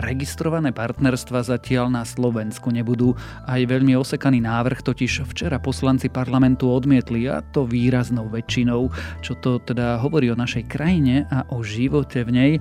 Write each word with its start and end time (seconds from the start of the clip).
Registrované 0.00 0.72
partnerstva 0.72 1.44
zatiaľ 1.44 1.92
na 1.92 2.08
Slovensku 2.08 2.72
nebudú. 2.72 3.12
Aj 3.44 3.60
veľmi 3.60 3.92
osekaný 4.00 4.40
návrh 4.40 4.80
totiž 4.80 5.28
včera 5.28 5.60
poslanci 5.60 6.08
parlamentu 6.08 6.72
odmietli 6.72 7.28
a 7.28 7.44
to 7.44 7.68
výraznou 7.68 8.32
väčšinou. 8.32 8.88
Čo 9.20 9.36
to 9.44 9.60
teda 9.60 10.00
hovorí 10.00 10.32
o 10.32 10.40
našej 10.40 10.72
krajine 10.72 11.28
a 11.28 11.44
o 11.52 11.60
živote 11.60 12.24
v 12.24 12.30
nej, 12.32 12.52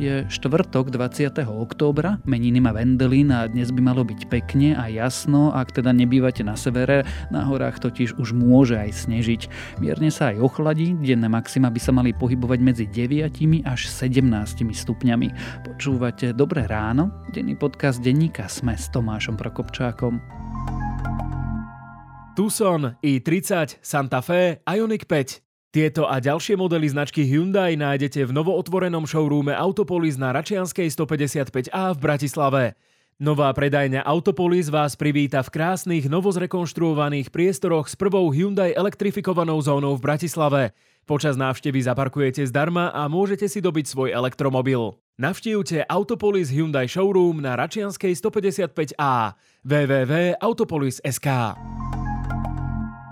je 0.00 0.24
štvrtok 0.24 0.88
20. 0.88 1.44
októbra, 1.44 2.16
meniny 2.24 2.64
má 2.64 2.72
Vendelín 2.72 3.28
a 3.28 3.44
dnes 3.44 3.68
by 3.76 3.92
malo 3.92 4.00
byť 4.00 4.32
pekne 4.32 4.72
a 4.72 4.88
jasno, 4.88 5.52
ak 5.52 5.76
teda 5.76 5.92
nebývate 5.92 6.48
na 6.48 6.56
severe, 6.56 7.04
na 7.28 7.44
horách 7.44 7.76
totiž 7.76 8.16
už 8.16 8.32
môže 8.32 8.80
aj 8.80 9.04
snežiť. 9.04 9.42
Mierne 9.84 10.08
sa 10.08 10.32
aj 10.32 10.40
ochladí, 10.40 10.96
denné 10.96 11.28
maxima 11.28 11.68
by 11.68 11.76
sa 11.76 11.92
mali 11.92 12.16
pohybovať 12.16 12.58
medzi 12.64 12.88
9 12.88 13.68
až 13.68 13.80
17 13.84 14.64
stupňami. 14.72 15.28
Počúvate 15.60 16.32
Dobré 16.32 16.64
ráno 16.64 16.85
ráno, 16.86 17.10
denný 17.34 17.58
podcast 17.58 17.98
denníka 17.98 18.46
Sme 18.46 18.78
s 18.78 18.86
Tomášom 18.94 19.34
Prokopčákom. 19.34 20.22
Tucson, 22.38 22.94
i30, 23.02 23.82
Santa 23.82 24.22
Fe, 24.22 24.62
Ioniq 24.62 25.10
5. 25.10 25.74
Tieto 25.74 26.06
a 26.06 26.22
ďalšie 26.22 26.54
modely 26.54 26.86
značky 26.86 27.26
Hyundai 27.26 27.74
nájdete 27.74 28.22
v 28.22 28.30
novootvorenom 28.30 29.02
showroome 29.02 29.50
Autopolis 29.50 30.14
na 30.14 30.30
Račianskej 30.30 30.86
155A 30.94 31.90
v 31.90 31.98
Bratislave. 31.98 32.78
Nová 33.16 33.48
predajňa 33.48 34.04
Autopolis 34.04 34.68
vás 34.68 34.92
privíta 34.92 35.40
v 35.40 35.48
krásnych, 35.48 36.04
novozrekonštruovaných 36.04 37.32
priestoroch 37.32 37.88
s 37.88 37.96
prvou 37.96 38.28
Hyundai 38.28 38.76
elektrifikovanou 38.76 39.56
zónou 39.64 39.96
v 39.96 40.04
Bratislave. 40.04 40.76
Počas 41.08 41.40
návštevy 41.40 41.80
zaparkujete 41.80 42.44
zdarma 42.44 42.92
a 42.92 43.08
môžete 43.08 43.48
si 43.48 43.64
dobiť 43.64 43.88
svoj 43.88 44.12
elektromobil. 44.12 45.00
Navštívte 45.16 45.88
Autopolis 45.88 46.52
Hyundai 46.52 46.92
Showroom 46.92 47.40
na 47.40 47.56
Račianskej 47.56 48.20
155A 48.20 49.32
www.autopolis.sk 49.64 51.28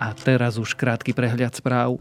A 0.00 0.16
teraz 0.16 0.56
už 0.56 0.72
krátky 0.80 1.12
prehľad 1.12 1.52
správ. 1.52 2.00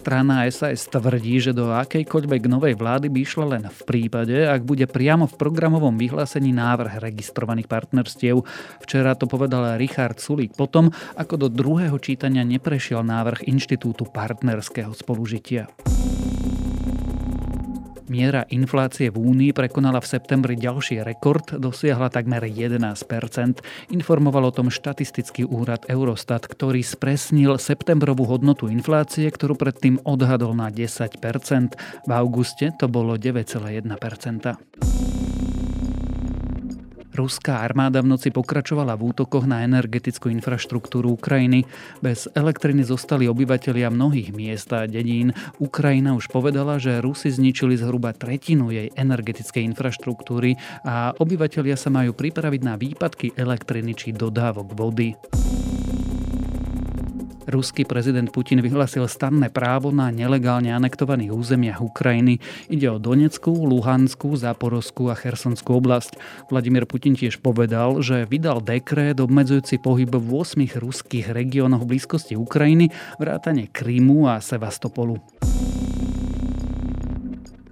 Strana 0.00 0.48
SAS 0.48 0.88
tvrdí, 0.88 1.38
že 1.38 1.52
do 1.52 1.70
akejkoľvek 1.76 2.42
novej 2.48 2.74
vlády 2.74 3.12
by 3.12 3.18
išla 3.20 3.46
len 3.52 3.64
v 3.68 3.80
prípade, 3.84 4.32
ak 4.32 4.64
bude 4.64 4.88
priamo 4.88 5.28
v 5.28 5.38
programovom 5.38 5.94
vyhlásení 5.94 6.50
návrh 6.56 6.98
registrovaných 6.98 7.68
partnerstiev. 7.68 8.42
Včera 8.80 9.12
to 9.14 9.28
povedal 9.28 9.76
Richard 9.76 10.18
Sulík 10.18 10.56
potom, 10.56 10.88
ako 11.14 11.46
do 11.46 11.48
druhého 11.52 12.00
čítania 12.00 12.42
neprešiel 12.42 13.04
návrh 13.04 13.46
Inštitútu 13.46 14.08
partnerského 14.08 14.90
spolužitia. 14.96 15.68
Miera 18.10 18.42
inflácie 18.50 19.06
v 19.06 19.22
Únii 19.22 19.54
prekonala 19.54 20.02
v 20.02 20.10
septembri 20.10 20.58
ďalší 20.58 21.06
rekord, 21.06 21.54
dosiahla 21.54 22.10
takmer 22.10 22.42
11% 22.42 22.90
Informoval 23.94 24.50
o 24.50 24.52
tom 24.52 24.66
štatistický 24.66 25.46
úrad 25.46 25.86
Eurostat, 25.86 26.50
ktorý 26.50 26.82
spresnil 26.82 27.54
septembrovú 27.62 28.26
hodnotu 28.26 28.66
inflácie, 28.66 29.30
ktorú 29.30 29.54
predtým 29.54 30.02
odhadol 30.02 30.58
na 30.58 30.74
10% 30.74 31.22
V 32.02 32.10
auguste 32.10 32.74
to 32.74 32.90
bolo 32.90 33.14
9,1 33.14 33.94
Ruská 37.10 37.66
armáda 37.66 38.00
v 38.00 38.14
noci 38.14 38.30
pokračovala 38.30 38.94
v 38.94 39.10
útokoch 39.10 39.42
na 39.44 39.66
energetickú 39.66 40.30
infraštruktúru 40.30 41.18
Ukrajiny. 41.18 41.66
Bez 41.98 42.30
elektriny 42.32 42.86
zostali 42.86 43.26
obyvatelia 43.26 43.90
mnohých 43.90 44.30
miest 44.30 44.70
a 44.70 44.86
dedín. 44.86 45.34
Ukrajina 45.58 46.14
už 46.14 46.30
povedala, 46.30 46.78
že 46.78 47.02
Rusi 47.02 47.34
zničili 47.34 47.74
zhruba 47.74 48.14
tretinu 48.14 48.70
jej 48.70 48.94
energetickej 48.94 49.66
infraštruktúry 49.74 50.54
a 50.86 51.10
obyvatelia 51.18 51.74
sa 51.74 51.90
majú 51.90 52.14
pripraviť 52.14 52.60
na 52.62 52.78
výpadky 52.78 53.34
elektriny 53.34 53.92
či 53.98 54.14
dodávok 54.14 54.72
vody. 54.78 55.18
Ruský 57.50 57.82
prezident 57.82 58.30
Putin 58.30 58.62
vyhlasil 58.62 59.10
stanné 59.10 59.50
právo 59.50 59.90
na 59.90 60.14
nelegálne 60.14 60.70
anektovaných 60.70 61.34
územiach 61.34 61.82
Ukrajiny. 61.82 62.38
Ide 62.70 62.86
o 62.94 63.02
Donetskú, 63.02 63.50
Luhanskú, 63.50 64.38
Zaporovskú 64.38 65.10
a 65.10 65.18
Chersonskú 65.18 65.74
oblasť. 65.82 66.14
Vladimír 66.46 66.86
Putin 66.86 67.18
tiež 67.18 67.42
povedal, 67.42 67.98
že 68.06 68.22
vydal 68.30 68.62
dekrét 68.62 69.18
obmedzujúci 69.18 69.82
pohyb 69.82 70.14
v 70.14 70.30
8 70.30 70.78
ruských 70.78 71.34
regiónoch 71.34 71.82
blízkosti 71.82 72.38
Ukrajiny, 72.38 72.94
vrátane 73.18 73.66
Krymu 73.66 74.30
a 74.30 74.38
Sevastopolu. 74.38 75.18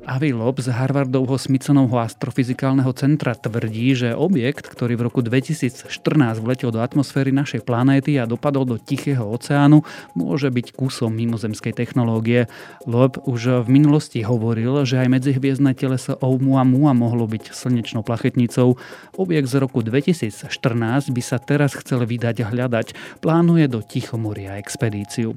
Avi 0.08 0.32
Loeb 0.32 0.64
z 0.64 0.72
Harvardovho 0.72 1.36
Smithsonovho 1.36 2.00
astrofyzikálneho 2.00 2.88
centra 2.96 3.36
tvrdí, 3.36 3.92
že 3.92 4.16
objekt, 4.16 4.64
ktorý 4.64 4.96
v 4.96 5.04
roku 5.04 5.20
2014 5.20 5.84
vletel 6.41 6.72
do 6.72 6.80
atmosféry 6.80 7.28
našej 7.28 7.60
planéty 7.69 8.16
a 8.16 8.24
dopadol 8.24 8.64
do 8.64 8.80
Tichého 8.80 9.28
oceánu, 9.28 9.84
môže 10.16 10.48
byť 10.48 10.72
kusom 10.72 11.12
mimozemskej 11.12 11.76
technológie. 11.76 12.48
Loeb 12.88 13.20
už 13.28 13.69
v 13.69 13.69
minulosti 13.69 14.24
hovoril, 14.24 14.88
že 14.88 14.96
aj 14.96 15.12
medzihviezdne 15.12 15.76
teleso 15.76 16.16
Oumuamua 16.25 16.96
mohlo 16.96 17.28
byť 17.28 17.52
slnečnou 17.52 18.00
plachetnicou. 18.00 18.80
Objekt 19.20 19.52
z 19.52 19.60
roku 19.60 19.84
2014 19.84 20.48
by 21.12 21.20
sa 21.20 21.36
teraz 21.36 21.76
chcel 21.76 22.08
vydať 22.08 22.48
hľadať. 22.48 23.20
Plánuje 23.20 23.69
do 23.69 23.84
Tichomoria 23.84 24.56
expedíciu. 24.56 25.36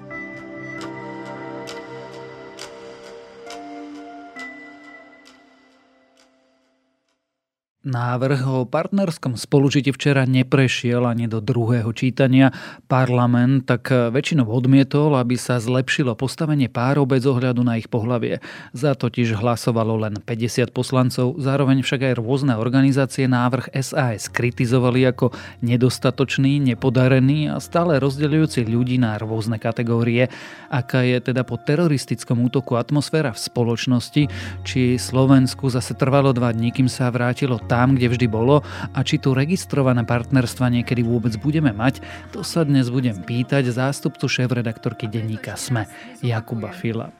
Návrh 7.81 8.45
o 8.45 8.61
partnerskom 8.69 9.33
spolužití 9.33 9.89
včera 9.89 10.29
neprešiel 10.29 11.01
ani 11.01 11.25
do 11.25 11.41
druhého 11.41 11.89
čítania. 11.97 12.53
Parlament 12.85 13.65
tak 13.65 13.89
väčšinou 13.89 14.45
odmietol, 14.45 15.17
aby 15.17 15.33
sa 15.33 15.57
zlepšilo 15.57 16.13
postavenie 16.13 16.69
párov 16.69 17.09
bez 17.09 17.25
ohľadu 17.25 17.65
na 17.65 17.81
ich 17.81 17.89
pohlavie. 17.89 18.37
Za 18.77 18.93
totiž 18.93 19.33
hlasovalo 19.33 19.97
len 19.97 20.21
50 20.21 20.69
poslancov, 20.69 21.41
zároveň 21.41 21.81
však 21.81 22.13
aj 22.13 22.21
rôzne 22.21 22.53
organizácie 22.53 23.25
návrh 23.25 23.73
SAS 23.73 24.29
kritizovali 24.29 25.01
ako 25.09 25.33
nedostatočný, 25.65 26.61
nepodarený 26.61 27.49
a 27.49 27.57
stále 27.57 27.97
rozdeľujúci 27.97 28.61
ľudí 28.61 29.01
na 29.01 29.17
rôzne 29.17 29.57
kategórie. 29.57 30.29
Aká 30.69 31.01
je 31.01 31.17
teda 31.17 31.41
po 31.41 31.57
teroristickom 31.57 32.45
útoku 32.45 32.77
atmosféra 32.77 33.33
v 33.33 33.41
spoločnosti, 33.41 34.23
či 34.61 35.01
Slovensku 35.01 35.65
zase 35.73 35.97
trvalo 35.97 36.29
dva 36.29 36.53
dní, 36.53 36.69
kým 36.69 36.85
sa 36.85 37.09
vrátilo 37.09 37.57
tam, 37.71 37.95
kde 37.95 38.11
vždy 38.11 38.27
bolo 38.27 38.59
a 38.91 38.99
či 38.99 39.15
tu 39.15 39.31
registrované 39.31 40.03
partnerstva 40.03 40.67
niekedy 40.67 41.07
vôbec 41.07 41.31
budeme 41.39 41.71
mať, 41.71 42.03
to 42.35 42.43
sa 42.43 42.67
dnes 42.67 42.91
budem 42.91 43.15
pýtať 43.23 43.71
zástupcu 43.71 44.27
šéf-redaktorky 44.27 45.07
denníka 45.07 45.55
SME, 45.55 45.87
Jakuba 46.19 46.75
Fila. 46.75 47.15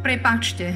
Prepačte, 0.00 0.72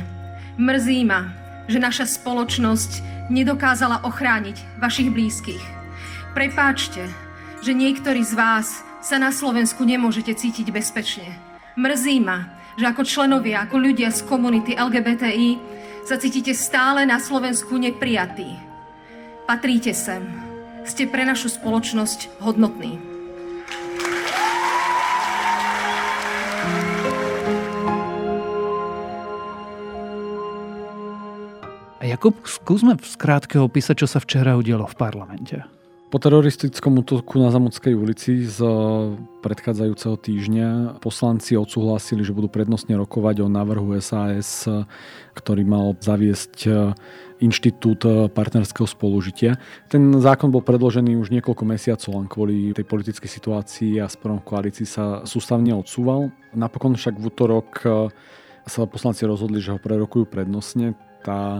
mrzí 0.60 1.08
ma, 1.08 1.32
že 1.64 1.80
naša 1.80 2.04
spoločnosť 2.04 3.00
nedokázala 3.32 4.04
ochrániť 4.04 4.60
vašich 4.84 5.08
blízkych. 5.08 5.64
Prepáčte, 6.36 7.08
že 7.64 7.72
niektorí 7.72 8.20
z 8.20 8.36
vás 8.36 8.84
sa 9.00 9.16
na 9.16 9.32
Slovensku 9.32 9.88
nemôžete 9.88 10.36
cítiť 10.36 10.68
bezpečne. 10.68 11.32
Mrzí 11.80 12.20
ma, 12.20 12.60
že 12.76 12.84
ako 12.84 13.08
členovia, 13.08 13.64
ako 13.64 13.80
ľudia 13.80 14.12
z 14.12 14.20
komunity 14.28 14.76
LGBTI 14.76 15.56
sa 16.04 16.20
cítite 16.20 16.52
stále 16.52 17.08
na 17.08 17.16
Slovensku 17.16 17.80
neprijatí. 17.80 18.73
Patríte 19.44 19.92
sem. 19.92 20.24
Ste 20.88 21.04
pre 21.04 21.28
našu 21.28 21.52
spoločnosť 21.52 22.40
hodnotní. 22.40 22.96
Jakub, 32.00 32.40
skúsme 32.48 32.96
v 32.96 33.04
skrátke 33.04 33.60
opísať, 33.60 34.04
čo 34.04 34.08
sa 34.08 34.16
včera 34.16 34.56
udialo 34.56 34.88
v 34.88 34.96
parlamente. 34.96 35.73
Po 36.14 36.22
teroristickom 36.22 37.02
útoku 37.02 37.42
na 37.42 37.50
Zamockej 37.50 37.90
ulici 37.98 38.46
z 38.46 38.62
predchádzajúceho 39.42 40.14
týždňa 40.14 40.68
poslanci 41.02 41.58
odsúhlasili, 41.58 42.22
že 42.22 42.30
budú 42.30 42.46
prednostne 42.46 42.94
rokovať 42.94 43.42
o 43.42 43.50
návrhu 43.50 43.98
SAS, 43.98 44.62
ktorý 45.34 45.66
mal 45.66 45.98
zaviesť 45.98 46.70
inštitút 47.42 48.30
partnerského 48.30 48.86
spolužitia. 48.86 49.58
Ten 49.90 50.14
zákon 50.22 50.54
bol 50.54 50.62
predložený 50.62 51.18
už 51.18 51.34
niekoľko 51.34 51.66
mesiacov, 51.66 52.14
len 52.14 52.30
kvôli 52.30 52.70
tej 52.70 52.86
politickej 52.86 53.30
situácii 53.34 53.98
a 53.98 54.06
sporom 54.06 54.38
koalícii 54.38 54.86
sa 54.86 55.26
sústavne 55.26 55.74
odsúval. 55.74 56.30
Napokon 56.54 56.94
však 56.94 57.18
v 57.18 57.26
útorok 57.26 57.68
sa 58.70 58.86
poslanci 58.86 59.26
rozhodli, 59.26 59.58
že 59.58 59.74
ho 59.74 59.82
prerokujú 59.82 60.30
prednostne. 60.30 60.94
Tá 61.26 61.58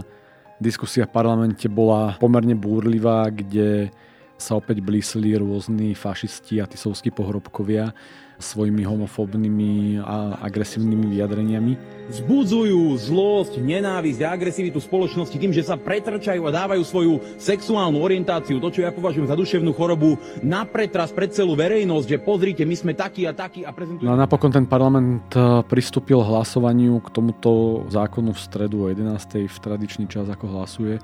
diskusia 0.63 1.03
v 1.03 1.11
parlamente 1.11 1.67
bola 1.67 2.15
pomerne 2.23 2.55
búrlivá, 2.55 3.27
kde 3.35 3.91
sa 4.35 4.59
opäť 4.59 4.83
blísli 4.83 5.35
rôzni 5.35 5.95
fašisti 5.95 6.59
a 6.59 6.67
tisovskí 6.67 7.11
pohrobkovia 7.11 7.95
svojimi 8.35 8.83
homofóbnymi 8.83 10.03
a 10.03 10.43
agresívnymi 10.43 11.05
vyjadreniami. 11.07 11.73
Vzbudzujú 12.11 12.93
zlosť, 12.99 13.63
nenávisť 13.63 14.21
a 14.27 14.35
agresivitu 14.35 14.77
spoločnosti 14.77 15.33
tým, 15.33 15.55
že 15.55 15.65
sa 15.65 15.79
pretrčajú 15.79 16.43
a 16.45 16.51
dávajú 16.51 16.83
svoju 16.83 17.13
sexuálnu 17.39 17.97
orientáciu, 17.97 18.59
to, 18.59 18.69
čo 18.69 18.83
ja 18.85 18.91
považujem 18.93 19.31
za 19.31 19.39
duševnú 19.39 19.71
chorobu, 19.73 20.19
na 20.43 20.67
pretras 20.67 21.09
pred 21.09 21.31
celú 21.31 21.55
verejnosť, 21.57 22.05
že 22.05 22.17
pozrite, 22.21 22.63
my 22.67 22.75
sme 22.75 22.93
takí 22.93 23.25
a 23.25 23.33
takí 23.33 23.63
a 23.63 23.71
prezentujú... 23.71 24.05
No 24.05 24.13
a 24.13 24.21
napokon 24.21 24.53
ten 24.53 24.67
parlament 24.67 25.31
eh, 25.33 25.63
pristúpil 25.65 26.19
hlasovaniu 26.21 27.01
k 27.01 27.07
tomuto 27.09 27.83
zákonu 27.89 28.35
v 28.35 28.39
stredu 28.39 28.85
o 28.85 28.87
11. 28.91 29.47
v 29.47 29.57
tradičný 29.63 30.05
čas, 30.11 30.27
ako 30.27 30.45
hlasuje 30.59 30.99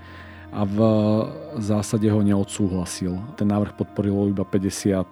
a 0.51 0.67
v 0.67 0.77
zásade 1.63 2.11
ho 2.11 2.19
neodsúhlasil. 2.19 3.15
Ten 3.39 3.47
návrh 3.47 3.71
podporilo 3.79 4.27
iba 4.27 4.43
50 4.43 4.59
eh, 4.59 5.03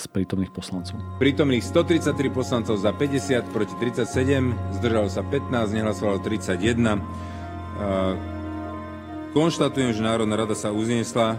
z 0.00 0.04
prítomných 0.08 0.48
poslancov. 0.48 0.96
Prítomných 1.20 1.60
133 1.60 2.16
poslancov 2.32 2.80
za 2.80 2.90
50 2.96 3.52
proti 3.52 3.76
37, 3.76 4.80
zdržalo 4.80 5.08
sa 5.12 5.20
15, 5.20 5.76
nehlasovalo 5.76 6.18
31. 6.24 6.56
Eh, 6.56 7.00
konštatujem, 9.36 9.92
že 9.92 10.00
Národná 10.00 10.40
rada 10.40 10.56
sa 10.56 10.72
uznesla, 10.72 11.36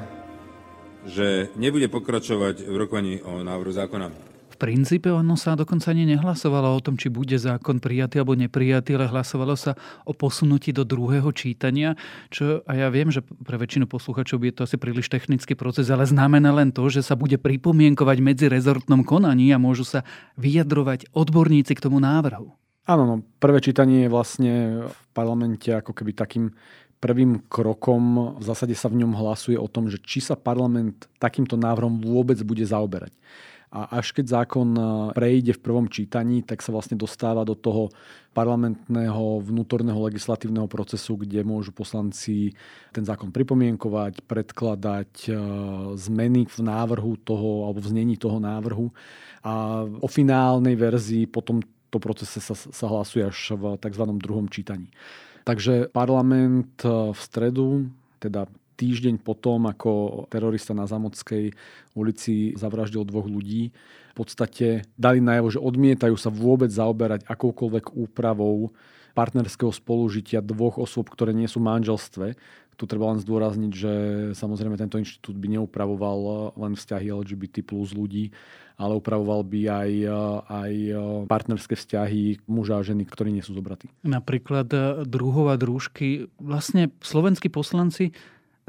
že 1.10 1.50
nebude 1.58 1.90
pokračovať 1.90 2.70
v 2.70 2.76
rokovaní 2.78 3.26
o 3.26 3.42
návrhu 3.42 3.74
zákona 3.74 4.31
princípe 4.62 5.10
ono 5.10 5.34
sa 5.34 5.58
dokonca 5.58 5.90
ani 5.90 6.06
nehlasovalo 6.14 6.78
o 6.78 6.84
tom, 6.86 6.94
či 6.94 7.10
bude 7.10 7.34
zákon 7.34 7.82
prijatý 7.82 8.22
alebo 8.22 8.38
neprijatý, 8.38 8.94
ale 8.94 9.10
hlasovalo 9.10 9.58
sa 9.58 9.74
o 10.06 10.14
posunutí 10.14 10.70
do 10.70 10.86
druhého 10.86 11.34
čítania, 11.34 11.98
čo 12.30 12.62
a 12.70 12.78
ja 12.78 12.94
viem, 12.94 13.10
že 13.10 13.26
pre 13.26 13.58
väčšinu 13.58 13.90
posluchačov 13.90 14.38
je 14.46 14.54
to 14.54 14.62
asi 14.70 14.78
príliš 14.78 15.10
technický 15.10 15.58
proces, 15.58 15.90
ale 15.90 16.06
znamená 16.06 16.54
len 16.54 16.70
to, 16.70 16.86
že 16.94 17.02
sa 17.02 17.18
bude 17.18 17.42
pripomienkovať 17.42 18.18
medzi 18.22 18.46
rezortnom 18.46 19.02
konaní 19.02 19.50
a 19.50 19.58
môžu 19.58 19.82
sa 19.82 20.06
vyjadrovať 20.38 21.10
odborníci 21.10 21.74
k 21.74 21.82
tomu 21.82 21.98
návrhu. 21.98 22.54
Áno, 22.86 23.04
no, 23.10 23.16
prvé 23.42 23.66
čítanie 23.66 24.06
je 24.06 24.14
vlastne 24.14 24.54
v 24.86 25.06
parlamente 25.18 25.74
ako 25.74 25.98
keby 25.98 26.14
takým 26.14 26.54
prvým 27.02 27.50
krokom, 27.50 28.38
v 28.38 28.44
zásade 28.46 28.78
sa 28.78 28.86
v 28.86 29.02
ňom 29.02 29.18
hlasuje 29.18 29.58
o 29.58 29.66
tom, 29.66 29.90
že 29.90 29.98
či 29.98 30.22
sa 30.22 30.38
parlament 30.38 31.10
takýmto 31.18 31.58
návrhom 31.58 31.98
vôbec 31.98 32.38
bude 32.46 32.62
zaoberať 32.62 33.18
a 33.72 34.04
až 34.04 34.12
keď 34.12 34.44
zákon 34.44 34.70
e, 34.76 34.84
prejde 35.16 35.56
v 35.56 35.64
prvom 35.64 35.88
čítaní, 35.88 36.44
tak 36.44 36.60
sa 36.60 36.76
vlastne 36.76 37.00
dostáva 37.00 37.48
do 37.48 37.56
toho 37.56 37.88
parlamentného 38.36 39.40
vnútorného 39.40 39.96
legislatívneho 40.12 40.68
procesu, 40.68 41.16
kde 41.16 41.48
môžu 41.48 41.72
poslanci 41.72 42.52
ten 42.92 43.08
zákon 43.08 43.32
pripomienkovať, 43.32 44.28
predkladať 44.28 45.12
e, 45.24 45.32
zmeny 45.96 46.52
v 46.52 46.58
návrhu 46.60 47.16
toho 47.24 47.72
alebo 47.72 47.80
v 47.80 47.92
znení 47.96 48.20
toho 48.20 48.44
návrhu 48.44 48.92
a 49.48 49.88
o 49.88 50.08
finálnej 50.12 50.76
verzii 50.76 51.32
potom 51.32 51.64
to 51.92 52.00
procese 52.00 52.44
sa, 52.44 52.56
sa 52.56 52.86
hlasuje 52.88 53.24
až 53.24 53.56
v 53.56 53.76
tzv. 53.80 54.04
druhom 54.20 54.48
čítaní. 54.52 54.92
Takže 55.48 55.88
parlament 55.96 56.84
e, 56.84 57.16
v 57.16 57.20
stredu, 57.20 57.88
teda 58.20 58.52
týždeň 58.82 59.22
potom, 59.22 59.70
ako 59.70 60.26
terorista 60.34 60.74
na 60.74 60.90
Zamockej 60.90 61.54
ulici 61.94 62.58
zavraždil 62.58 63.06
dvoch 63.06 63.30
ľudí, 63.30 63.70
v 64.12 64.16
podstate 64.18 64.90
dali 64.98 65.22
najavo, 65.22 65.54
že 65.54 65.62
odmietajú 65.62 66.18
sa 66.18 66.34
vôbec 66.34 66.74
zaoberať 66.74 67.24
akoukoľvek 67.30 67.94
úpravou 67.94 68.74
partnerského 69.14 69.72
spolužitia 69.72 70.42
dvoch 70.42 70.82
osôb, 70.82 71.08
ktoré 71.12 71.32
nie 71.32 71.48
sú 71.48 71.62
v 71.62 71.70
manželstve. 71.72 72.28
Tu 72.80 72.90
treba 72.90 73.14
len 73.14 73.22
zdôrazniť, 73.22 73.72
že 73.72 73.94
samozrejme 74.34 74.74
tento 74.74 74.98
inštitút 74.98 75.38
by 75.38 75.60
neupravoval 75.60 76.52
len 76.58 76.74
vzťahy 76.74 77.14
LGBT 77.14 77.62
plus 77.62 77.94
ľudí, 77.94 78.34
ale 78.74 78.98
upravoval 78.98 79.46
by 79.46 79.62
aj, 79.70 79.92
aj 80.50 80.74
partnerské 81.30 81.78
vzťahy 81.78 82.42
muža 82.50 82.82
a 82.82 82.86
ženy, 82.88 83.06
ktorí 83.06 83.30
nie 83.30 83.46
sú 83.46 83.54
zobratí. 83.54 83.94
Napríklad 84.02 84.66
druhov 85.06 85.54
a 85.54 85.56
družky. 85.62 86.32
Vlastne 86.42 86.90
slovenskí 87.06 87.54
poslanci 87.54 88.18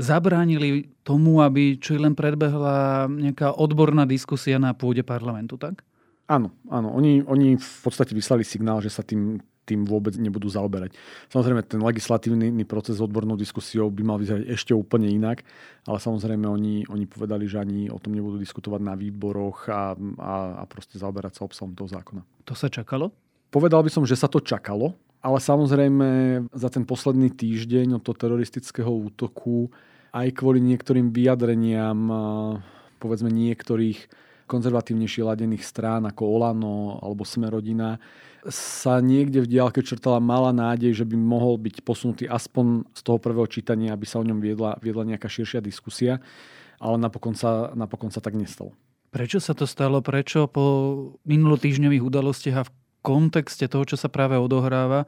zabránili 0.01 0.89
tomu, 1.05 1.45
aby 1.45 1.77
čo 1.77 1.99
len 1.99 2.17
predbehla 2.17 3.09
nejaká 3.09 3.55
odborná 3.57 4.09
diskusia 4.09 4.57
na 4.57 4.73
pôde 4.73 5.05
parlamentu, 5.05 5.61
tak? 5.61 5.85
Áno, 6.31 6.55
áno. 6.73 6.95
Oni, 6.97 7.21
oni 7.27 7.61
v 7.61 7.79
podstate 7.85 8.17
vyslali 8.17 8.47
signál, 8.47 8.81
že 8.81 8.89
sa 8.89 9.05
tým, 9.05 9.43
tým 9.69 9.85
vôbec 9.85 10.17
nebudú 10.17 10.49
zaoberať. 10.49 10.97
Samozrejme, 11.29 11.61
ten 11.67 11.83
legislatívny 11.83 12.65
proces 12.65 12.99
s 12.99 13.05
odbornou 13.05 13.37
diskusiou 13.37 13.93
by 13.93 14.03
mal 14.03 14.19
vyzerať 14.19 14.49
ešte 14.49 14.73
úplne 14.73 15.13
inak, 15.13 15.45
ale 15.85 15.99
samozrejme 16.01 16.47
oni, 16.49 16.89
oni 16.89 17.05
povedali, 17.05 17.45
že 17.45 17.61
ani 17.61 17.93
o 17.93 17.99
tom 18.01 18.17
nebudú 18.17 18.41
diskutovať 18.41 18.81
na 18.81 18.95
výboroch 18.97 19.69
a, 19.69 19.93
a, 20.19 20.35
a 20.61 20.65
proste 20.65 20.97
zaoberať 20.97 21.39
sa 21.39 21.47
obsahom 21.47 21.77
toho 21.77 21.91
zákona. 21.91 22.23
To 22.49 22.55
sa 22.57 22.73
čakalo? 22.73 23.13
Povedal 23.53 23.85
by 23.85 23.91
som, 23.93 24.03
že 24.09 24.17
sa 24.17 24.27
to 24.27 24.41
čakalo, 24.41 24.97
ale 25.23 25.39
samozrejme 25.39 26.09
za 26.51 26.69
ten 26.69 26.83
posledný 26.83 27.31
týždeň 27.31 27.97
od 27.97 28.03
toho 28.03 28.19
teroristického 28.19 28.91
útoku 28.91 29.71
aj 30.13 30.29
kvôli 30.35 30.59
niektorým 30.61 31.15
vyjadreniam 31.15 31.99
povedzme 32.99 33.31
niektorých 33.31 34.11
konzervatívnejšie 34.51 35.23
ladených 35.25 35.65
strán 35.65 36.05
ako 36.05 36.23
Olano 36.27 37.01
alebo 37.01 37.25
Smerodina 37.25 37.97
sa 38.51 38.99
niekde 38.99 39.47
v 39.47 39.51
diálke 39.55 39.87
črtala 39.87 40.19
malá 40.19 40.51
nádej, 40.51 40.99
že 40.99 41.07
by 41.07 41.15
mohol 41.15 41.63
byť 41.63 41.87
posunutý 41.87 42.27
aspoň 42.27 42.91
z 42.91 43.01
toho 43.07 43.23
prvého 43.23 43.47
čítania, 43.47 43.95
aby 43.95 44.03
sa 44.03 44.19
o 44.19 44.27
ňom 44.27 44.43
viedla, 44.43 44.83
viedla 44.83 45.07
nejaká 45.07 45.31
širšia 45.31 45.63
diskusia, 45.63 46.19
ale 46.83 46.99
napokon 46.99 47.39
sa, 47.39 47.71
napokon 47.79 48.11
sa 48.11 48.19
tak 48.19 48.35
nestalo. 48.35 48.75
Prečo 49.15 49.39
sa 49.39 49.55
to 49.55 49.63
stalo? 49.63 50.03
Prečo 50.03 50.51
po 50.51 50.65
minulotýždňových 51.23 52.03
udalostiach 52.03 52.57
a 52.59 52.67
v 52.67 52.71
kontexte 53.03 53.67
toho, 53.67 53.85
čo 53.85 53.99
sa 53.99 54.09
práve 54.09 54.39
odohráva, 54.39 55.05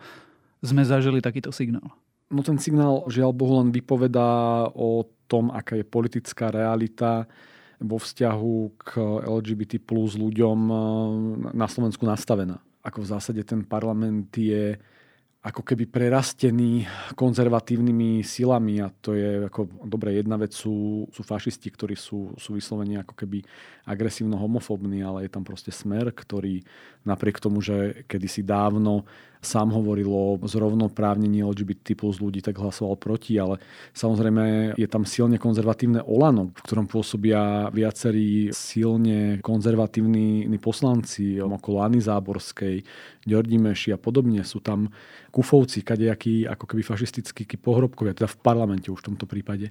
sme 0.61 0.83
zažili 0.83 1.23
takýto 1.23 1.55
signál? 1.55 1.95
No 2.33 2.43
ten 2.43 2.59
signál 2.59 3.07
žiaľ 3.07 3.31
Bohu 3.31 3.63
len 3.63 3.71
vypovedá 3.71 4.67
o 4.75 5.07
tom, 5.31 5.55
aká 5.55 5.79
je 5.79 5.87
politická 5.87 6.51
realita 6.51 7.31
vo 7.79 8.01
vzťahu 8.01 8.57
k 8.81 8.91
LGBT 9.25 9.83
plus 9.83 10.19
ľuďom 10.19 10.59
eh, 10.69 10.79
na 11.55 11.67
Slovensku 11.71 12.03
nastavená. 12.05 12.59
Ako 12.85 13.05
v 13.05 13.11
zásade 13.17 13.41
ten 13.47 13.65
parlament 13.65 14.29
je 14.37 14.77
ako 15.45 15.61
keby 15.61 15.85
prerastený 15.93 16.89
konzervatívnymi 17.21 18.25
silami 18.25 18.81
a 18.81 18.89
to 18.89 19.13
je 19.13 19.45
ako, 19.45 19.69
dobre, 19.85 20.17
jedna 20.17 20.41
vec 20.41 20.57
sú, 20.57 21.05
sú 21.13 21.21
fašisti, 21.21 21.69
ktorí 21.69 21.93
sú, 21.93 22.33
sú 22.41 22.57
vyslovene 22.57 23.05
ako 23.05 23.13
keby 23.13 23.45
agresívno 23.85 24.41
homofóbni, 24.41 25.05
ale 25.05 25.29
je 25.29 25.31
tam 25.37 25.45
proste 25.45 25.69
smer, 25.69 26.17
ktorý 26.17 26.65
napriek 27.05 27.45
tomu, 27.45 27.61
že 27.61 28.09
kedysi 28.09 28.41
dávno 28.41 29.05
sám 29.45 29.71
hovoril 29.71 30.09
o 30.09 30.41
zrovnoprávnení 30.43 31.45
LGBT 31.45 31.95
plus 31.95 32.19
ľudí, 32.19 32.41
tak 32.41 32.57
hlasoval 32.57 32.97
proti, 32.97 33.37
ale 33.37 33.61
samozrejme 33.93 34.75
je 34.81 34.89
tam 34.89 35.05
silne 35.05 35.37
konzervatívne 35.37 36.01
Olano, 36.03 36.51
v 36.51 36.61
ktorom 36.65 36.89
pôsobia 36.89 37.69
viacerí 37.71 38.51
silne 38.57 39.39
konzervatívni 39.45 40.49
poslanci 40.59 41.39
okolo 41.39 41.85
Ani 41.85 42.01
Záborskej, 42.01 42.81
Ďordi 43.29 43.57
Meši 43.61 43.93
a 43.93 43.99
podobne. 44.01 44.41
Sú 44.45 44.65
tam 44.65 44.89
kufovci, 45.29 45.85
kadejakí 45.85 46.47
ako 46.49 46.65
keby 46.65 46.83
fašistickí 46.87 47.45
pohrobkovia, 47.61 48.17
teda 48.17 48.31
v 48.31 48.39
parlamente 48.41 48.89
už 48.89 49.05
v 49.05 49.09
tomto 49.13 49.27
prípade. 49.29 49.69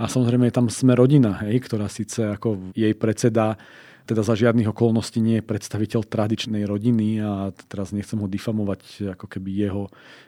A 0.00 0.08
samozrejme 0.08 0.48
je 0.48 0.56
tam 0.56 0.66
sme 0.72 0.96
rodina, 0.96 1.38
hej, 1.46 1.62
ktorá 1.62 1.86
síce 1.86 2.34
ako 2.34 2.74
jej 2.74 2.96
predseda 2.96 3.60
teda 4.06 4.22
za 4.26 4.34
žiadnych 4.34 4.70
okolností 4.70 5.22
nie 5.22 5.38
je 5.38 5.48
predstaviteľ 5.48 6.06
tradičnej 6.06 6.66
rodiny 6.66 7.22
a 7.22 7.50
teraz 7.70 7.94
nechcem 7.94 8.18
ho 8.18 8.28
difamovať 8.28 9.14
ako 9.14 9.26
keby 9.26 9.50
jeho, 9.52 9.84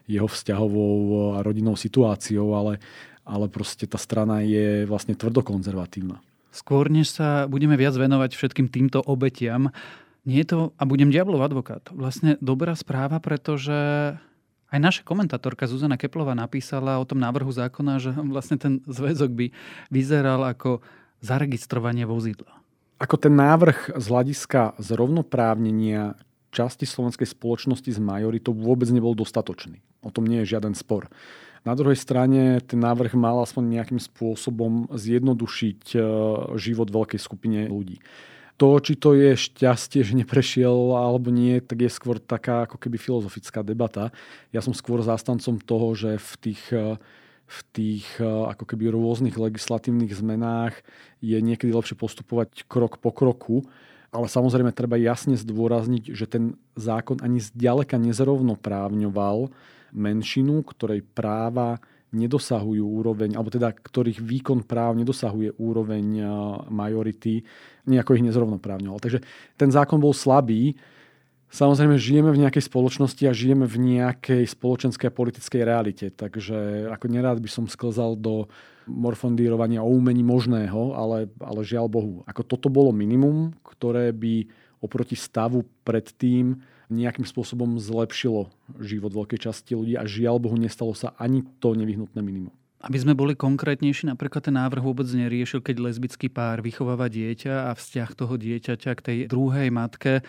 jeho 0.07 0.29
vzťahovou 0.29 0.97
a 1.37 1.43
rodinnou 1.43 1.75
situáciou, 1.75 2.55
ale, 2.55 2.83
ale 3.27 3.47
proste 3.51 3.85
tá 3.91 3.99
strana 3.99 4.45
je 4.47 4.87
vlastne 4.87 5.19
tvrdokonzervatívna. 5.19 6.23
Skôr 6.55 6.87
než 6.87 7.11
sa 7.11 7.51
budeme 7.51 7.75
viac 7.75 7.99
venovať 7.99 8.39
všetkým 8.39 8.71
týmto 8.71 9.03
obetiam, 9.03 9.75
nie 10.25 10.41
je 10.41 10.57
to, 10.57 10.59
a 10.81 10.83
budem 10.89 11.13
diablov 11.13 11.45
advokát, 11.45 11.85
vlastne 11.93 12.41
dobrá 12.41 12.73
správa, 12.73 13.21
pretože 13.21 13.77
aj 14.73 14.81
naša 14.81 15.03
komentátorka 15.07 15.71
Zuzana 15.71 15.95
Keplová 15.95 16.35
napísala 16.35 16.99
o 16.99 17.05
tom 17.07 17.21
návrhu 17.23 17.53
zákona, 17.53 18.03
že 18.03 18.11
vlastne 18.35 18.57
ten 18.57 18.81
zväzok 18.89 19.31
by 19.31 19.47
vyzeral 19.93 20.43
ako 20.43 20.81
zaregistrovanie 21.21 22.09
vozidla. 22.09 22.64
Ako 23.03 23.19
ten 23.19 23.35
návrh 23.35 23.99
z 23.99 24.05
hľadiska 24.07 24.79
zrovnoprávnenia 24.79 26.15
časti 26.55 26.87
slovenskej 26.87 27.27
spoločnosti 27.27 27.91
s 27.91 27.99
majoritou 27.99 28.55
vôbec 28.55 28.87
nebol 28.95 29.19
dostatočný. 29.19 29.83
O 30.07 30.15
tom 30.15 30.31
nie 30.31 30.47
je 30.47 30.55
žiaden 30.55 30.79
spor. 30.79 31.11
Na 31.67 31.75
druhej 31.75 31.99
strane 31.99 32.63
ten 32.63 32.79
návrh 32.79 33.19
mal 33.19 33.41
aspoň 33.43 33.81
nejakým 33.81 33.99
spôsobom 33.99 34.87
zjednodušiť 34.95 35.81
e, 35.97 35.99
život 36.61 36.93
veľkej 36.93 37.19
skupine 37.19 37.67
ľudí. 37.67 37.99
To, 38.61 38.79
či 38.79 38.95
to 38.95 39.19
je 39.19 39.35
šťastie, 39.35 40.07
že 40.07 40.15
neprešiel 40.15 40.95
alebo 40.95 41.35
nie, 41.35 41.59
tak 41.59 41.83
je 41.83 41.91
skôr 41.91 42.23
taká 42.23 42.71
ako 42.71 42.79
keby 42.79 43.03
filozofická 43.03 43.67
debata. 43.67 44.15
Ja 44.55 44.63
som 44.63 44.71
skôr 44.71 45.03
zástancom 45.03 45.59
toho, 45.59 45.91
že 45.99 46.21
v 46.21 46.33
tých 46.39 46.63
e, 46.71 47.01
v 47.55 47.61
tých 47.71 48.07
e, 48.19 48.27
ako 48.27 48.67
keby 48.67 48.91
rôznych 48.91 49.39
legislatívnych 49.39 50.11
zmenách 50.11 50.75
je 51.23 51.39
niekedy 51.39 51.71
lepšie 51.71 51.95
postupovať 51.95 52.67
krok 52.67 52.99
po 52.99 53.15
kroku, 53.15 53.63
ale 54.11 54.27
samozrejme 54.27 54.75
treba 54.75 54.99
jasne 54.99 55.39
zdôrazniť, 55.39 56.15
že 56.15 56.27
ten 56.27 56.59
zákon 56.75 57.23
ani 57.23 57.39
zďaleka 57.39 57.99
nezrovnoprávňoval 57.99 59.51
menšinu, 59.95 60.67
ktorej 60.67 61.07
práva 61.07 61.79
nedosahujú 62.15 62.83
úroveň, 62.83 63.35
alebo 63.35 63.51
teda 63.51 63.75
ktorých 63.75 64.23
výkon 64.23 64.63
práv 64.63 64.95
nedosahuje 64.95 65.59
úroveň 65.59 66.07
e, 66.19 66.25
majority, 66.71 67.43
nejako 67.91 68.19
ich 68.19 68.27
nezrovnoprávňoval. 68.27 69.03
Takže 69.03 69.23
ten 69.59 69.71
zákon 69.71 69.99
bol 69.99 70.15
slabý, 70.15 70.79
Samozrejme, 71.55 71.95
žijeme 72.03 72.35
v 72.35 72.43
nejakej 72.43 72.67
spoločnosti 72.67 73.23
a 73.31 73.31
žijeme 73.31 73.71
v 73.71 73.79
nejakej 73.95 74.43
spoločenskej 74.43 75.07
a 75.07 75.15
politickej 75.15 75.63
realite. 75.63 76.11
Takže 76.11 76.91
ako 76.91 77.07
nerád 77.07 77.39
by 77.39 77.47
som 77.47 77.71
sklzal 77.71 78.19
do 78.19 78.51
morfondírovania 78.91 79.79
o 79.79 79.87
umení 79.87 80.27
možného, 80.27 80.99
ale, 80.99 81.31
ale 81.39 81.61
žiaľ 81.63 81.87
Bohu. 81.87 82.15
Ako 82.27 82.43
toto 82.43 82.67
bolo 82.67 82.91
minimum, 82.91 83.55
ktoré 83.63 84.11
by 84.11 84.51
oproti 84.83 85.15
stavu 85.15 85.63
predtým 85.87 86.59
nejakým 86.91 87.23
spôsobom 87.23 87.79
zlepšilo 87.79 88.51
život 88.83 89.15
veľkej 89.15 89.47
časti 89.47 89.79
ľudí 89.79 89.95
a 89.95 90.05
žiaľ 90.11 90.43
Bohu 90.43 90.59
nestalo 90.59 90.91
sa 90.91 91.15
ani 91.23 91.47
to 91.63 91.79
nevyhnutné 91.79 92.19
minimum. 92.19 92.53
Aby 92.85 93.01
sme 93.01 93.17
boli 93.17 93.33
konkrétnejší, 93.33 94.11
napríklad 94.11 94.45
ten 94.45 94.59
návrh 94.59 94.85
vôbec 94.85 95.09
neriešil, 95.09 95.65
keď 95.65 95.89
lesbický 95.89 96.29
pár 96.29 96.61
vychováva 96.61 97.09
dieťa 97.09 97.71
a 97.71 97.79
vzťah 97.79 98.11
toho 98.13 98.35
dieťaťa 98.37 98.91
k 98.93 99.01
tej 99.01 99.19
druhej 99.31 99.73
matke 99.73 100.21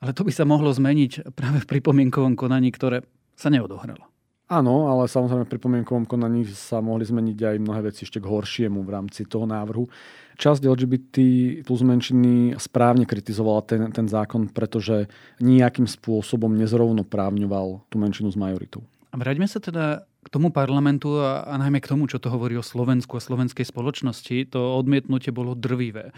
ale 0.00 0.16
to 0.16 0.24
by 0.24 0.32
sa 0.32 0.48
mohlo 0.48 0.72
zmeniť 0.72 1.36
práve 1.36 1.60
v 1.62 1.68
pripomienkovom 1.68 2.34
konaní, 2.34 2.72
ktoré 2.72 3.04
sa 3.36 3.52
neodohralo. 3.52 4.10
Áno, 4.50 4.90
ale 4.90 5.06
samozrejme 5.06 5.46
v 5.46 5.52
pripomienkovom 5.54 6.10
konaní 6.10 6.42
sa 6.50 6.82
mohli 6.82 7.06
zmeniť 7.06 7.38
aj 7.38 7.56
mnohé 7.62 7.80
veci 7.86 8.02
ešte 8.02 8.18
k 8.18 8.26
horšiemu 8.26 8.82
v 8.82 8.90
rámci 8.90 9.22
toho 9.22 9.46
návrhu. 9.46 9.86
Časť 10.34 10.66
LGBT 10.66 11.16
plus 11.62 11.86
menšiny 11.86 12.58
správne 12.58 13.06
kritizovala 13.06 13.62
ten, 13.62 13.86
ten 13.94 14.10
zákon, 14.10 14.50
pretože 14.50 15.06
nejakým 15.38 15.86
spôsobom 15.86 16.50
nezrovnoprávňoval 16.58 17.86
tú 17.86 17.96
menšinu 18.02 18.34
s 18.34 18.36
majoritou. 18.40 18.82
A 19.14 19.22
vráťme 19.22 19.46
sa 19.46 19.62
teda 19.62 20.02
k 20.02 20.28
tomu 20.34 20.50
parlamentu 20.50 21.22
a, 21.22 21.46
a 21.46 21.54
najmä 21.54 21.78
k 21.78 21.94
tomu, 21.94 22.10
čo 22.10 22.18
to 22.18 22.26
hovorí 22.26 22.58
o 22.58 22.66
Slovensku 22.66 23.14
a 23.14 23.22
slovenskej 23.22 23.70
spoločnosti. 23.70 24.50
To 24.50 24.82
odmietnutie 24.82 25.30
bolo 25.30 25.54
drvivé. 25.54 26.10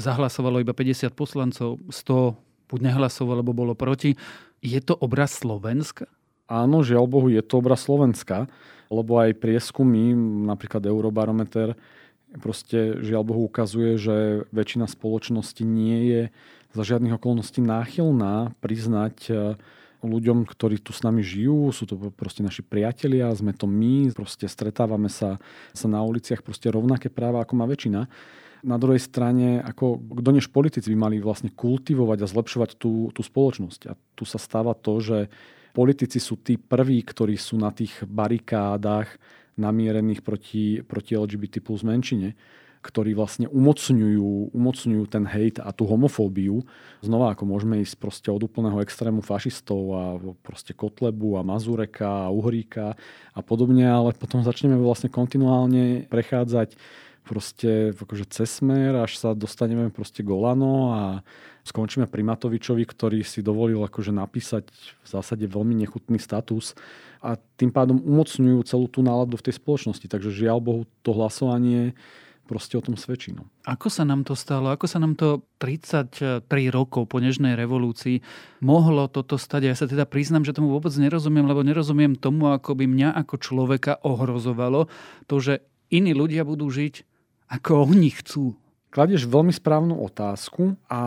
Zahlasovalo 0.00 0.64
iba 0.64 0.72
50 0.72 1.12
poslancov, 1.12 1.76
100 1.92 2.49
buď 2.70 2.94
nehlasoval, 2.94 3.42
alebo 3.42 3.52
bolo 3.52 3.74
proti. 3.74 4.14
Je 4.62 4.78
to 4.78 4.94
obraz 4.94 5.42
Slovenska? 5.42 6.06
Áno, 6.46 6.86
žiaľ 6.86 7.06
Bohu, 7.10 7.26
je 7.30 7.42
to 7.42 7.58
obraz 7.58 7.86
Slovenska, 7.86 8.46
lebo 8.90 9.18
aj 9.18 9.38
prieskumy, 9.38 10.14
napríklad 10.46 10.82
Eurobarometer, 10.86 11.78
proste 12.38 12.98
žiaľ 13.02 13.22
Bohu 13.26 13.42
ukazuje, 13.46 13.98
že 13.98 14.46
väčšina 14.54 14.86
spoločnosti 14.86 15.62
nie 15.66 15.98
je 16.10 16.22
za 16.70 16.82
žiadnych 16.86 17.18
okolností 17.18 17.58
náchylná 17.58 18.54
priznať 18.62 19.16
e, 19.26 19.32
ľuďom, 20.06 20.46
ktorí 20.46 20.78
tu 20.78 20.94
s 20.94 21.02
nami 21.02 21.20
žijú, 21.20 21.74
sú 21.74 21.84
to 21.90 21.98
proste 22.14 22.46
naši 22.46 22.62
priatelia, 22.62 23.34
sme 23.34 23.50
to 23.50 23.66
my, 23.66 24.14
proste 24.14 24.46
stretávame 24.46 25.10
sa, 25.10 25.42
sa 25.74 25.86
na 25.90 26.00
uliciach, 26.06 26.46
proste 26.46 26.70
rovnaké 26.70 27.10
práva 27.10 27.42
ako 27.42 27.58
má 27.58 27.66
väčšina. 27.66 28.06
Na 28.60 28.76
druhej 28.76 29.00
strane, 29.00 29.64
ako 29.64 30.00
kto 30.20 30.30
než 30.36 30.52
politici 30.52 30.92
by 30.92 30.98
mali 31.08 31.16
vlastne 31.16 31.48
kultivovať 31.48 32.18
a 32.20 32.30
zlepšovať 32.30 32.70
tú, 32.76 33.08
tú 33.12 33.22
spoločnosť. 33.24 33.80
A 33.88 33.96
tu 34.12 34.28
sa 34.28 34.36
stáva 34.36 34.76
to, 34.76 35.00
že 35.00 35.32
politici 35.72 36.20
sú 36.20 36.36
tí 36.36 36.60
prví, 36.60 37.00
ktorí 37.00 37.40
sú 37.40 37.56
na 37.56 37.72
tých 37.72 38.04
barikádach 38.04 39.08
namierených 39.56 40.20
proti, 40.20 40.84
proti 40.84 41.16
LGBT 41.16 41.64
plus 41.64 41.80
menšine 41.80 42.36
ktorí 42.80 43.12
vlastne 43.12 43.44
umocňujú, 43.52 44.56
umocňujú 44.56 45.04
ten 45.04 45.28
hejt 45.28 45.60
a 45.60 45.68
tú 45.68 45.84
homofóbiu. 45.84 46.64
Znova, 47.04 47.36
ako 47.36 47.44
môžeme 47.44 47.76
ísť 47.84 48.00
proste 48.00 48.28
od 48.32 48.40
úplného 48.40 48.80
extrému 48.80 49.20
fašistov 49.20 49.82
a 49.92 50.02
proste 50.40 50.72
Kotlebu 50.72 51.36
a 51.36 51.44
Mazureka 51.44 52.28
a 52.28 52.32
Uhríka 52.32 52.96
a 53.36 53.40
podobne, 53.44 53.84
ale 53.84 54.16
potom 54.16 54.40
začneme 54.40 54.80
vlastne 54.80 55.12
kontinuálne 55.12 56.08
prechádzať 56.08 56.80
proste 57.30 57.94
akože 57.94 58.26
cez 58.26 58.58
smer, 58.58 58.98
až 58.98 59.14
sa 59.14 59.38
dostaneme 59.38 59.86
proste 59.94 60.26
Golano 60.26 60.90
a 60.90 61.02
skončíme 61.62 62.10
pri 62.10 62.26
Matovičovi, 62.26 62.82
ktorý 62.82 63.22
si 63.22 63.38
dovolil 63.38 63.78
akože 63.86 64.10
napísať 64.10 64.66
v 64.66 65.06
zásade 65.06 65.46
veľmi 65.46 65.78
nechutný 65.78 66.18
status 66.18 66.74
a 67.22 67.38
tým 67.54 67.70
pádom 67.70 68.02
umocňujú 68.02 68.66
celú 68.66 68.90
tú 68.90 69.06
náladu 69.06 69.38
v 69.38 69.46
tej 69.46 69.62
spoločnosti. 69.62 70.10
Takže 70.10 70.34
žiaľ 70.34 70.58
Bohu, 70.58 70.82
to 71.06 71.14
hlasovanie 71.14 71.94
proste 72.50 72.74
o 72.74 72.82
tom 72.82 72.98
svedčí. 72.98 73.30
No. 73.30 73.46
Ako 73.62 73.86
sa 73.86 74.02
nám 74.02 74.26
to 74.26 74.34
stalo? 74.34 74.74
Ako 74.74 74.90
sa 74.90 74.98
nám 74.98 75.14
to 75.14 75.46
33 75.62 76.42
rokov 76.74 77.06
po 77.06 77.22
Nežnej 77.22 77.54
revolúcii 77.54 78.26
mohlo 78.58 79.06
toto 79.06 79.38
stať? 79.38 79.70
Ja 79.70 79.78
sa 79.78 79.86
teda 79.86 80.02
priznám, 80.02 80.42
že 80.42 80.50
tomu 80.50 80.74
vôbec 80.74 80.90
nerozumiem, 80.98 81.46
lebo 81.46 81.62
nerozumiem 81.62 82.18
tomu, 82.18 82.50
ako 82.50 82.74
by 82.74 82.90
mňa 82.90 83.14
ako 83.22 83.38
človeka 83.38 84.02
ohrozovalo 84.02 84.90
to, 85.30 85.38
že 85.38 85.62
iní 85.94 86.10
ľudia 86.10 86.42
budú 86.42 86.66
žiť 86.66 87.09
ako 87.50 87.90
oni 87.90 88.14
chcú. 88.14 88.54
Kladieš 88.90 89.30
veľmi 89.30 89.54
správnu 89.54 90.02
otázku 90.02 90.74
a 90.90 91.00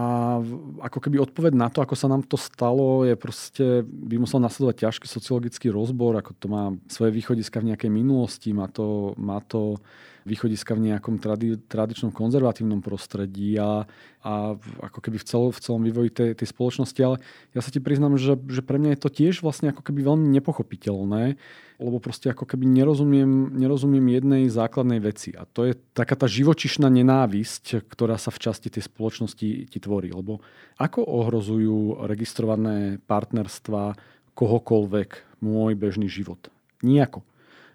ako 0.79 0.99
keby 1.03 1.19
odpoveď 1.19 1.51
na 1.51 1.67
to, 1.67 1.83
ako 1.83 1.99
sa 1.99 2.07
nám 2.07 2.23
to 2.23 2.39
stalo, 2.39 3.03
je 3.03 3.11
proste, 3.19 3.83
by 3.83 4.15
musel 4.23 4.39
nasledovať 4.39 4.87
ťažký 4.87 5.07
sociologický 5.11 5.67
rozbor, 5.67 6.15
ako 6.15 6.31
to 6.31 6.47
má 6.47 6.71
svoje 6.87 7.11
východiska 7.11 7.59
v 7.59 7.75
nejakej 7.75 7.91
minulosti, 7.91 8.55
má 8.55 8.71
to, 8.71 9.11
má 9.19 9.43
to 9.43 9.83
východiska 10.23 10.75
v 10.75 10.91
nejakom 10.91 11.19
tradi- 11.19 11.59
tradičnom 11.59 12.15
konzervatívnom 12.15 12.79
prostredí 12.79 13.55
a, 13.59 13.83
a 14.23 14.55
ako 14.83 14.99
keby 15.03 15.17
v, 15.19 15.25
celo, 15.27 15.47
v 15.51 15.59
celom 15.59 15.83
vývoji 15.83 16.09
tej, 16.11 16.31
tej 16.35 16.47
spoločnosti. 16.49 16.99
Ale 17.03 17.19
ja 17.51 17.61
sa 17.61 17.69
ti 17.69 17.83
priznám, 17.83 18.15
že, 18.15 18.39
že 18.47 18.63
pre 18.63 18.79
mňa 18.79 18.95
je 18.95 19.01
to 19.03 19.09
tiež 19.11 19.43
vlastne 19.43 19.71
ako 19.71 19.83
keby 19.83 20.03
veľmi 20.03 20.27
nepochopiteľné, 20.39 21.35
lebo 21.83 21.97
proste 21.99 22.31
ako 22.31 22.47
keby 22.47 22.63
nerozumiem, 22.63 23.51
nerozumiem 23.59 24.05
jednej 24.07 24.43
základnej 24.47 25.03
veci. 25.03 25.35
A 25.35 25.43
to 25.43 25.67
je 25.67 25.75
taká 25.91 26.15
tá 26.15 26.29
živočišná 26.29 26.87
nenávisť, 26.87 27.83
ktorá 27.91 28.15
sa 28.15 28.31
v 28.31 28.41
časti 28.41 28.71
tej 28.71 28.87
spoločnosti 28.87 29.67
ti 29.67 29.79
tvorí. 29.83 30.13
Lebo 30.15 30.39
ako 30.79 31.03
ohrozujú 31.03 32.07
registrované 32.07 33.03
partnerstva 33.03 33.99
kohokoľvek 34.33 35.43
môj 35.43 35.75
bežný 35.75 36.07
život? 36.07 36.47
Nijako. 36.81 37.27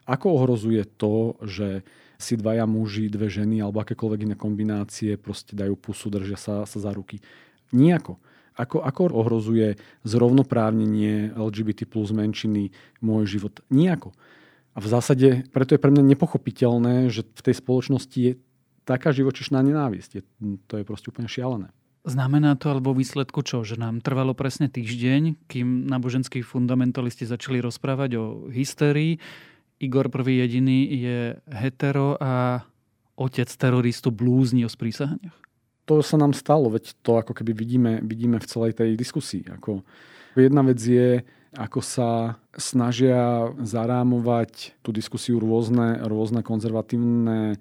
Ako 0.08 0.40
ohrozuje 0.40 0.88
to, 0.88 1.36
že 1.44 1.84
si 2.18 2.34
dvaja 2.34 2.66
muži, 2.66 3.06
dve 3.06 3.30
ženy 3.30 3.62
alebo 3.62 3.78
akékoľvek 3.78 4.26
iné 4.26 4.36
kombinácie 4.36 5.14
proste 5.14 5.54
dajú 5.54 5.78
pusu, 5.78 6.10
držia 6.10 6.34
sa, 6.34 6.54
sa 6.66 6.78
za 6.82 6.90
ruky. 6.90 7.22
Nijako. 7.70 8.18
Ako, 8.58 8.82
ako 8.82 9.14
ohrozuje 9.14 9.78
zrovnoprávnenie 10.02 11.30
LGBT 11.38 11.86
plus 11.86 12.10
menšiny 12.10 12.74
môj 12.98 13.38
život? 13.38 13.62
Nijako. 13.70 14.10
A 14.74 14.82
v 14.82 14.86
zásade 14.90 15.46
preto 15.54 15.78
je 15.78 15.82
pre 15.82 15.94
mňa 15.94 16.02
nepochopiteľné, 16.02 17.06
že 17.06 17.22
v 17.22 17.40
tej 17.42 17.54
spoločnosti 17.62 18.18
je 18.18 18.34
taká 18.82 19.14
živočišná 19.14 19.62
nenávisť. 19.62 20.10
Je, 20.18 20.22
to 20.66 20.82
je 20.82 20.84
proste 20.86 21.14
úplne 21.14 21.30
šialené. 21.30 21.70
Znamená 22.02 22.58
to 22.58 22.72
alebo 22.72 22.96
výsledku 22.96 23.46
čo? 23.46 23.62
Že 23.62 23.78
nám 23.78 24.00
trvalo 24.02 24.32
presne 24.32 24.66
týždeň, 24.66 25.46
kým 25.46 25.86
náboženskí 25.86 26.40
fundamentalisti 26.42 27.28
začali 27.28 27.62
rozprávať 27.62 28.10
o 28.18 28.24
hystérii, 28.50 29.20
Igor 29.78 30.10
prvý 30.10 30.42
jediný 30.42 30.90
je 30.90 31.18
hetero 31.54 32.18
a 32.18 32.66
otec 33.14 33.46
teroristu 33.46 34.10
blúzni 34.10 34.66
o 34.66 34.70
sprísahaniach? 34.70 35.38
To 35.86 36.04
sa 36.04 36.20
nám 36.20 36.36
stalo, 36.36 36.68
veď 36.68 36.98
to 37.00 37.16
ako 37.16 37.32
keby 37.32 37.56
vidíme, 37.56 37.92
vidíme 38.04 38.36
v 38.36 38.46
celej 38.50 38.76
tej 38.76 38.98
diskusii. 38.98 39.46
Ako 39.48 39.86
jedna 40.36 40.60
vec 40.66 40.82
je, 40.82 41.24
ako 41.56 41.80
sa 41.80 42.36
snažia 42.52 43.48
zarámovať 43.62 44.76
tú 44.84 44.92
diskusiu 44.92 45.40
rôzne, 45.40 46.04
rôzne 46.04 46.44
konzervatívne 46.44 47.56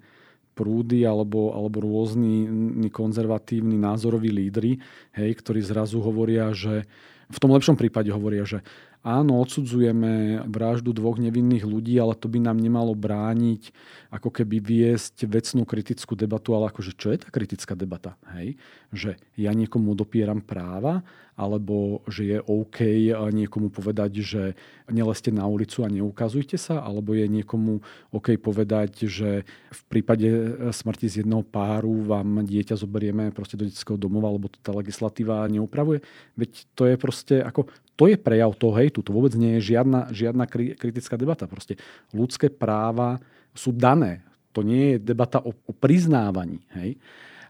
prúdy 0.58 1.06
alebo, 1.06 1.54
alebo 1.54 1.86
rôzni 1.86 2.50
konzervatívni 2.90 3.78
názoroví 3.78 4.28
lídry, 4.34 4.82
hej, 5.14 5.30
ktorí 5.38 5.62
zrazu 5.62 6.02
hovoria, 6.02 6.50
že 6.50 6.82
v 7.28 7.38
tom 7.38 7.54
lepšom 7.54 7.78
prípade 7.78 8.10
hovoria, 8.10 8.42
že 8.42 8.64
áno, 9.08 9.40
odsudzujeme 9.40 10.44
vraždu 10.44 10.92
dvoch 10.92 11.16
nevinných 11.16 11.64
ľudí, 11.64 11.96
ale 11.96 12.12
to 12.12 12.28
by 12.28 12.44
nám 12.44 12.60
nemalo 12.60 12.92
brániť 12.92 13.72
ako 14.12 14.28
keby 14.28 14.60
viesť 14.60 15.24
vecnú 15.24 15.64
kritickú 15.64 16.12
debatu, 16.12 16.52
ale 16.52 16.68
akože 16.68 16.92
čo 16.92 17.16
je 17.16 17.24
tá 17.24 17.32
kritická 17.32 17.72
debata? 17.72 18.20
Hej? 18.36 18.60
Že 18.92 19.10
ja 19.40 19.56
niekomu 19.56 19.96
dopieram 19.96 20.44
práva, 20.44 21.00
alebo 21.38 22.02
že 22.10 22.34
je 22.34 22.38
OK 22.42 22.82
niekomu 23.14 23.70
povedať, 23.70 24.20
že 24.26 24.42
neleste 24.90 25.30
na 25.30 25.46
ulicu 25.46 25.86
a 25.86 25.88
neukazujte 25.88 26.58
sa, 26.58 26.82
alebo 26.82 27.14
je 27.14 27.30
niekomu 27.30 27.78
OK 28.10 28.34
povedať, 28.42 29.06
že 29.06 29.46
v 29.70 29.82
prípade 29.86 30.26
smrti 30.74 31.06
z 31.06 31.14
jedného 31.22 31.46
páru 31.46 32.02
vám 32.02 32.42
dieťa 32.42 32.74
zoberieme 32.74 33.30
proste 33.30 33.54
do 33.54 33.70
detského 33.70 33.94
domova, 33.94 34.34
lebo 34.34 34.50
to 34.50 34.58
tá 34.58 34.74
legislatíva 34.74 35.46
neupravuje. 35.46 36.02
Veď 36.34 36.50
to 36.74 36.90
je 36.90 36.96
proste 36.98 37.34
ako 37.38 37.70
to 37.98 38.06
je 38.06 38.14
prejav 38.14 38.54
toho 38.54 38.78
hejtu. 38.98 39.06
To 39.06 39.14
vôbec 39.14 39.32
nie 39.38 39.58
je 39.58 39.74
žiadna, 39.74 40.10
žiadna 40.10 40.44
kritická 40.50 41.14
debata. 41.14 41.46
Proste 41.46 41.78
ľudské 42.10 42.50
práva 42.50 43.22
sú 43.54 43.70
dané. 43.70 44.26
To 44.52 44.66
nie 44.66 44.98
je 44.98 44.98
debata 44.98 45.38
o, 45.38 45.54
o 45.54 45.72
priznávaní. 45.72 46.58
Hej? 46.74 46.98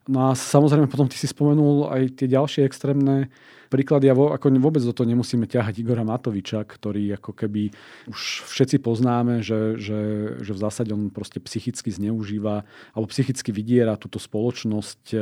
No 0.09 0.33
a 0.33 0.37
samozrejme 0.37 0.89
potom 0.89 1.09
ty 1.09 1.17
si 1.17 1.29
spomenul 1.29 1.89
aj 1.93 2.17
tie 2.17 2.29
ďalšie 2.29 2.65
extrémne 2.65 3.29
príklady 3.69 4.09
a 4.09 4.17
vo, 4.17 4.33
ako 4.33 4.49
vôbec 4.57 4.81
do 4.81 4.97
toho 4.97 5.05
nemusíme 5.05 5.45
ťahať 5.45 5.85
Igora 5.85 6.01
Matoviča, 6.01 6.65
ktorý 6.65 7.21
ako 7.21 7.37
keby 7.37 7.69
už 8.09 8.49
všetci 8.49 8.81
poznáme, 8.81 9.45
že, 9.45 9.77
že, 9.77 10.01
že 10.41 10.53
v 10.57 10.63
zásade 10.65 10.97
on 10.97 11.13
proste 11.13 11.37
psychicky 11.45 11.93
zneužíva 11.93 12.65
alebo 12.97 13.13
psychicky 13.13 13.53
vydiera 13.53 14.01
túto 14.01 14.17
spoločnosť 14.17 15.03
e, 15.13 15.17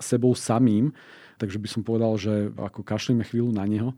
sebou 0.00 0.32
samým. 0.32 0.96
Takže 1.36 1.60
by 1.60 1.68
som 1.68 1.84
povedal, 1.84 2.16
že 2.16 2.48
ako 2.56 2.80
kašlíme 2.80 3.24
chvíľu 3.28 3.52
na 3.52 3.68
neho 3.68 3.92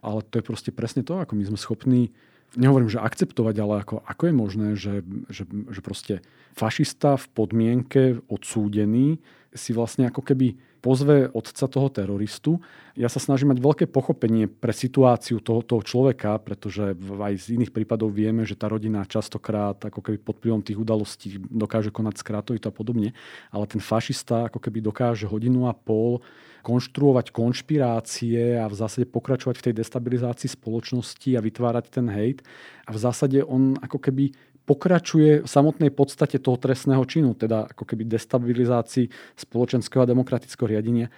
ale 0.00 0.24
to 0.26 0.40
je 0.40 0.44
proste 0.44 0.70
presne 0.72 1.04
to, 1.04 1.16
ako 1.20 1.36
my 1.36 1.44
sme 1.44 1.58
schopní 1.60 2.14
nehovorím, 2.54 2.88
že 2.88 3.02
akceptovať, 3.02 3.54
ale 3.58 3.74
ako, 3.82 3.96
ako 4.06 4.22
je 4.22 4.34
možné, 4.34 4.68
že, 4.78 4.94
že, 5.26 5.44
že 5.46 5.80
proste 5.82 6.14
fašista 6.54 7.18
v 7.18 7.26
podmienke 7.34 8.02
odsúdený 8.30 9.18
si 9.50 9.74
vlastne 9.74 10.06
ako 10.06 10.22
keby 10.22 10.54
pozve 10.86 11.26
otca 11.34 11.66
toho 11.66 11.90
teroristu. 11.90 12.62
Ja 12.94 13.10
sa 13.10 13.18
snažím 13.18 13.50
mať 13.50 13.58
veľké 13.58 13.84
pochopenie 13.90 14.46
pre 14.46 14.70
situáciu 14.70 15.42
toho, 15.42 15.66
toho 15.66 15.82
človeka, 15.82 16.38
pretože 16.38 16.94
aj 16.94 17.34
z 17.42 17.58
iných 17.58 17.74
prípadov 17.74 18.14
vieme, 18.14 18.46
že 18.46 18.54
tá 18.54 18.70
rodina 18.70 19.02
častokrát 19.02 19.82
ako 19.82 19.98
keby 19.98 20.22
pod 20.22 20.38
vplyvom 20.38 20.62
tých 20.62 20.78
udalostí 20.78 21.42
dokáže 21.50 21.90
konať 21.90 22.22
skrátovito 22.22 22.70
a 22.70 22.74
podobne. 22.74 23.18
Ale 23.50 23.66
ten 23.66 23.82
fašista 23.82 24.46
ako 24.46 24.62
keby 24.62 24.78
dokáže 24.86 25.26
hodinu 25.26 25.66
a 25.66 25.74
pol 25.74 26.22
konštruovať 26.62 27.30
konšpirácie 27.30 28.58
a 28.58 28.66
v 28.70 28.74
zásade 28.74 29.06
pokračovať 29.10 29.58
v 29.58 29.64
tej 29.70 29.74
destabilizácii 29.82 30.50
spoločnosti 30.54 31.30
a 31.34 31.42
vytvárať 31.42 31.84
ten 31.90 32.06
hejt. 32.10 32.46
A 32.86 32.94
v 32.94 32.98
zásade 32.98 33.38
on 33.42 33.74
ako 33.78 33.98
keby 34.02 34.34
pokračuje 34.66 35.46
v 35.46 35.48
samotnej 35.48 35.94
podstate 35.94 36.42
toho 36.42 36.58
trestného 36.58 37.00
činu, 37.06 37.38
teda 37.38 37.70
ako 37.70 37.86
keby 37.86 38.02
destabilizácii 38.04 39.06
spoločenského 39.38 40.02
a 40.02 40.10
demokratického 40.10 40.66
riadenia. 40.66 41.08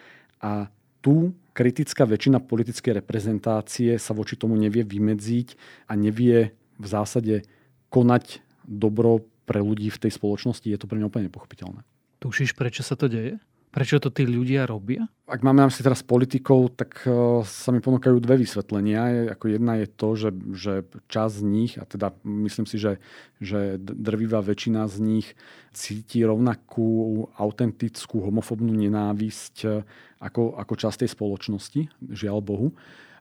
A 0.44 0.68
tu 1.00 1.32
kritická 1.56 2.04
väčšina 2.04 2.44
politickej 2.44 3.02
reprezentácie 3.02 3.96
sa 3.96 4.12
voči 4.12 4.36
tomu 4.36 4.54
nevie 4.60 4.84
vymedziť 4.84 5.48
a 5.88 5.96
nevie 5.96 6.52
v 6.78 6.86
zásade 6.86 7.48
konať 7.88 8.44
dobro 8.68 9.24
pre 9.48 9.64
ľudí 9.64 9.88
v 9.88 10.00
tej 10.06 10.12
spoločnosti. 10.12 10.68
Je 10.68 10.76
to 10.76 10.84
pre 10.84 11.00
mňa 11.00 11.08
úplne 11.08 11.26
nepochopiteľné. 11.32 11.80
Tušíš, 12.20 12.52
prečo 12.52 12.84
sa 12.84 12.94
to 12.94 13.08
deje? 13.08 13.40
Prečo 13.78 14.02
to 14.02 14.10
tí 14.10 14.26
ľudia 14.26 14.66
robia? 14.66 15.06
Ak 15.30 15.46
máme 15.46 15.62
na 15.62 15.70
teraz 15.70 16.02
politikov, 16.02 16.74
tak 16.74 17.06
uh, 17.06 17.46
sa 17.46 17.70
mi 17.70 17.78
ponúkajú 17.78 18.18
dve 18.18 18.42
vysvetlenia. 18.42 19.30
Ako 19.38 19.54
jedna 19.54 19.78
je 19.78 19.86
to, 19.86 20.08
že, 20.18 20.30
že 20.50 20.74
čas 21.06 21.38
z 21.38 21.46
nich, 21.46 21.78
a 21.78 21.86
teda 21.86 22.10
myslím 22.26 22.66
si, 22.66 22.74
že, 22.74 22.98
že 23.38 23.78
drvivá 23.78 24.42
väčšina 24.42 24.90
z 24.90 24.98
nich 24.98 25.38
cíti 25.70 26.26
rovnakú 26.26 27.30
autentickú 27.38 28.18
homofobnú 28.26 28.74
nenávisť 28.74 29.56
e, 29.62 29.86
ako, 30.26 30.58
ako 30.58 30.74
časť 30.74 31.06
tej 31.06 31.10
spoločnosti, 31.14 31.80
žiaľ 32.02 32.42
Bohu. 32.42 32.74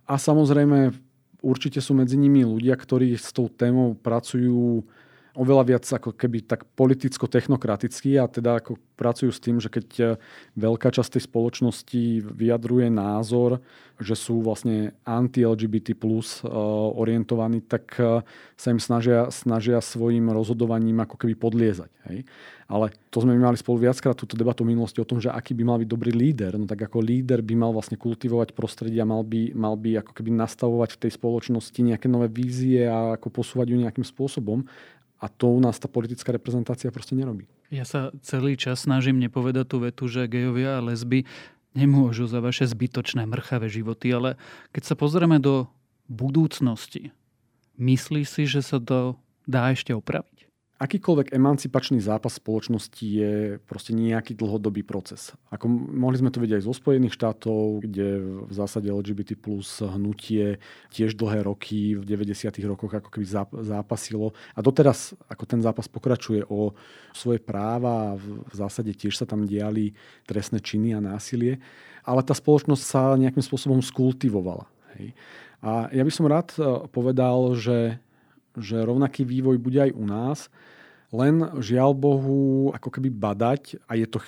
A 0.10 0.17
samozrejme, 0.17 0.89
určite 1.46 1.86
sú 1.86 1.93
medzi 1.93 2.17
nimi 2.17 2.41
ľudia, 2.41 2.74
ktorí 2.74 3.13
s 3.13 3.30
tou 3.30 3.46
témou 3.46 3.93
pracujú 3.93 4.89
oveľa 5.38 5.63
viac 5.69 5.86
ako 5.86 6.17
keby 6.17 6.50
tak 6.50 6.65
politicko-technokratický 6.73 8.17
a 8.17 8.26
teda 8.26 8.58
ako 8.58 8.82
pracujú 8.97 9.30
s 9.30 9.38
tým, 9.39 9.62
že 9.62 9.69
keď 9.69 9.88
e, 10.02 10.06
veľká 10.58 10.89
časť 10.89 11.15
tej 11.15 11.23
spoločnosti 11.30 12.26
vyjadruje 12.26 12.89
názor, 12.89 13.62
že 14.02 14.17
sú 14.17 14.41
vlastne 14.41 14.97
anti-LGBT 15.06 15.93
plus 15.93 16.41
e, 16.41 16.50
orientovaní, 16.97 17.62
tak 17.62 17.93
e, 18.02 18.26
sa 18.58 18.67
im 18.73 18.82
snažia, 18.82 19.30
snažia 19.30 19.78
svojim 19.78 20.34
rozhodovaním 20.34 21.06
ako 21.06 21.15
keby 21.21 21.38
podliezať. 21.38 21.93
Hej? 22.10 22.26
Ale 22.67 22.91
to 23.13 23.23
sme 23.23 23.39
mali 23.39 23.56
spolu 23.56 23.88
viackrát 23.88 24.12
túto 24.12 24.36
debatu 24.36 24.67
v 24.67 24.76
minulosti 24.76 25.00
o 25.00 25.08
tom, 25.08 25.23
že 25.23 25.32
aký 25.32 25.56
by 25.56 25.63
mal 25.63 25.78
byť 25.80 25.88
dobrý 25.88 26.12
líder. 26.12 26.60
No 26.60 26.67
tak 26.67 26.84
ako 26.84 27.00
líder 27.00 27.39
by 27.39 27.56
mal 27.56 27.71
vlastne 27.71 27.95
kultivovať 27.95 28.52
prostredie 28.52 29.00
a 29.00 29.08
mal 29.08 29.23
by, 29.23 29.56
mal 29.56 29.80
by 29.80 30.04
ako 30.04 30.12
keby 30.12 30.36
nastavovať 30.36 31.00
v 31.00 31.02
tej 31.08 31.12
spoločnosti 31.15 31.80
nejaké 31.80 32.12
nové 32.12 32.28
vízie 32.28 32.84
a 32.84 33.15
ako 33.15 33.32
posúvať 33.32 33.71
ju 33.71 33.78
nejakým 33.80 34.04
spôsobom. 34.04 34.67
A 35.17 35.25
to 35.27 35.49
u 35.49 35.60
nás 35.60 35.82
tá 35.82 35.89
politická 35.89 36.30
reprezentácia 36.30 36.93
proste 36.93 37.17
nerobí. 37.17 37.49
Ja 37.73 37.84
sa 37.84 38.13
celý 38.23 38.56
čas 38.56 38.86
snažím 38.86 39.19
nepovedať 39.19 39.65
tú 39.67 39.77
vetu, 39.84 40.06
že 40.08 40.30
gejovia 40.30 40.80
a 40.80 40.86
lesby 40.86 41.27
nemôžu 41.75 42.25
za 42.25 42.41
vaše 42.41 42.65
zbytočné 42.65 43.27
mrchavé 43.27 43.69
životy, 43.69 44.10
ale 44.15 44.39
keď 44.71 44.84
sa 44.93 44.95
pozrieme 44.97 45.38
do 45.38 45.69
budúcnosti, 46.08 47.12
myslí 47.77 48.23
si, 48.23 48.49
že 48.49 48.63
sa 48.63 48.82
to 48.82 49.19
dá 49.45 49.69
ešte 49.75 49.91
opraviť? 49.93 50.47
Akýkoľvek 50.78 51.34
emancipačný 51.34 51.98
zápas 51.98 52.38
spoločnosti 52.38 53.02
je 53.02 53.58
proste 53.66 53.98
nejaký 53.98 54.38
dlhodobý 54.38 54.86
proces. 54.86 55.34
Ako 55.50 55.66
mohli 55.70 56.22
sme 56.22 56.30
to 56.30 56.38
vidieť 56.38 56.62
aj 56.62 56.68
zo 56.70 56.74
Spojených 56.78 57.18
štátov, 57.18 57.82
kde 57.82 58.08
v 58.46 58.54
zásade 58.54 58.90
LGBT 58.90 59.34
plus 59.34 59.82
hnutie 59.82 60.62
tiež 60.94 61.18
dlhé 61.18 61.50
roky 61.50 61.98
v 61.98 62.06
90. 62.06 62.54
rokoch 62.70 62.94
ako 62.94 63.10
keby 63.10 63.26
zápasilo. 63.66 64.38
A 64.54 64.62
doteraz 64.62 65.18
ako 65.26 65.44
ten 65.50 65.60
zápas 65.66 65.90
pokračuje 65.90 66.46
o 66.46 66.78
svoje 67.18 67.42
práva 67.42 68.18
v 68.18 68.54
zásade 68.54 68.94
tiež 68.94 69.18
sa 69.18 69.26
tam 69.26 69.50
diali 69.50 69.98
trestné 70.30 70.62
činy 70.62 70.94
a 70.94 71.02
násilie. 71.02 71.58
Ale 72.06 72.24
tá 72.24 72.32
spoločnosť 72.32 72.84
sa 72.84 73.20
nejakým 73.20 73.44
spôsobom 73.44 73.82
skultivovala. 73.84 74.70
Hej. 74.96 75.12
A 75.66 75.90
ja 75.90 76.06
by 76.06 76.12
som 76.13 76.30
rád 76.30 76.54
eh, 76.56 76.63
povedal, 76.94 77.58
že 77.58 77.98
že 78.58 78.82
rovnaký 78.82 79.24
vývoj 79.24 79.58
bude 79.62 79.80
aj 79.80 79.91
u 79.93 80.06
nás, 80.06 80.39
len 81.13 81.39
žiaľ 81.63 81.96
Bohu 81.96 82.74
ako 82.76 82.89
keby 82.91 83.10
badať 83.13 83.80
a 83.88 83.96
je 83.96 84.08
to, 84.10 84.20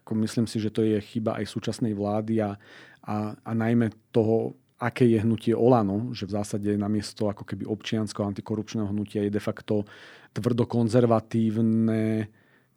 ako 0.00 0.12
myslím 0.24 0.48
si, 0.48 0.56
že 0.62 0.72
to 0.72 0.80
je 0.80 0.96
chyba 0.98 1.36
aj 1.36 1.50
súčasnej 1.50 1.92
vlády 1.92 2.40
a, 2.40 2.56
a, 3.04 3.36
a 3.36 3.50
najmä 3.52 3.92
toho, 4.14 4.56
aké 4.82 5.06
je 5.06 5.22
hnutie 5.22 5.54
Olano, 5.54 6.10
že 6.10 6.26
v 6.26 6.34
zásade 6.42 6.74
namiesto 6.74 7.30
ako 7.30 7.46
keby 7.46 7.68
občianského 7.68 8.26
antikorupčného 8.26 8.90
hnutia 8.90 9.22
je 9.22 9.30
de 9.30 9.38
facto 9.38 9.86
tvrdo 10.34 10.66
konzervatívne, 10.66 12.26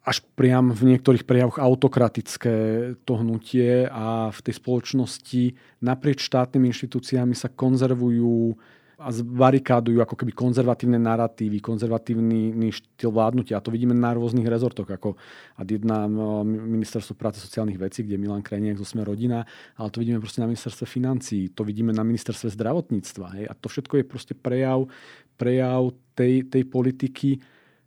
až 0.06 0.22
priam 0.38 0.70
v 0.70 0.94
niektorých 0.94 1.26
prejavoch 1.26 1.58
autokratické 1.58 2.54
to 3.02 3.12
hnutie 3.18 3.90
a 3.90 4.30
v 4.30 4.38
tej 4.38 4.54
spoločnosti 4.62 5.42
naprieč 5.82 6.22
štátnymi 6.30 6.70
inštitúciami 6.70 7.34
sa 7.34 7.50
konzervujú 7.50 8.54
a 8.96 9.12
zbarikádujú 9.12 10.00
ako 10.00 10.16
keby 10.16 10.32
konzervatívne 10.32 10.96
narratívy, 10.96 11.60
konzervatívny 11.60 12.72
štýl 12.72 13.12
vládnutia. 13.12 13.60
A 13.60 13.64
to 13.64 13.68
vidíme 13.68 13.92
na 13.92 14.16
rôznych 14.16 14.48
rezortoch, 14.48 14.88
ako 14.88 15.20
ad 15.60 15.68
jedna 15.68 16.08
ministerstvo 16.48 17.12
práce 17.12 17.36
sociálnych 17.44 17.76
vecí, 17.76 18.08
kde 18.08 18.16
Milan 18.16 18.40
Krajniak 18.40 18.80
zo 18.80 18.88
Sme 18.88 19.04
rodina, 19.04 19.44
ale 19.76 19.92
to 19.92 20.00
vidíme 20.00 20.16
proste 20.16 20.40
na 20.40 20.48
ministerstve 20.48 20.88
financií, 20.88 21.52
to 21.52 21.60
vidíme 21.60 21.92
na 21.92 22.00
ministerstve 22.08 22.56
zdravotníctva. 22.56 23.26
Hej? 23.36 23.44
A 23.44 23.52
to 23.52 23.68
všetko 23.68 24.00
je 24.00 24.04
proste 24.08 24.32
prejav, 24.32 24.88
prejav 25.36 25.92
tej, 26.16 26.48
tej 26.48 26.64
politiky, 26.64 27.36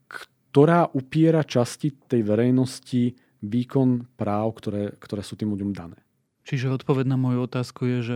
ktorá 0.06 0.94
upiera 0.94 1.42
časti 1.42 1.90
tej 2.06 2.22
verejnosti 2.22 3.18
výkon 3.42 4.14
práv, 4.14 4.62
ktoré, 4.62 4.94
ktoré 5.02 5.26
sú 5.26 5.34
tým 5.34 5.58
ľuďom 5.58 5.74
dané. 5.74 5.98
Čiže 6.46 6.70
odpoveď 6.70 7.10
na 7.10 7.18
moju 7.18 7.50
otázku 7.50 7.90
je, 7.98 8.00
že 8.06 8.16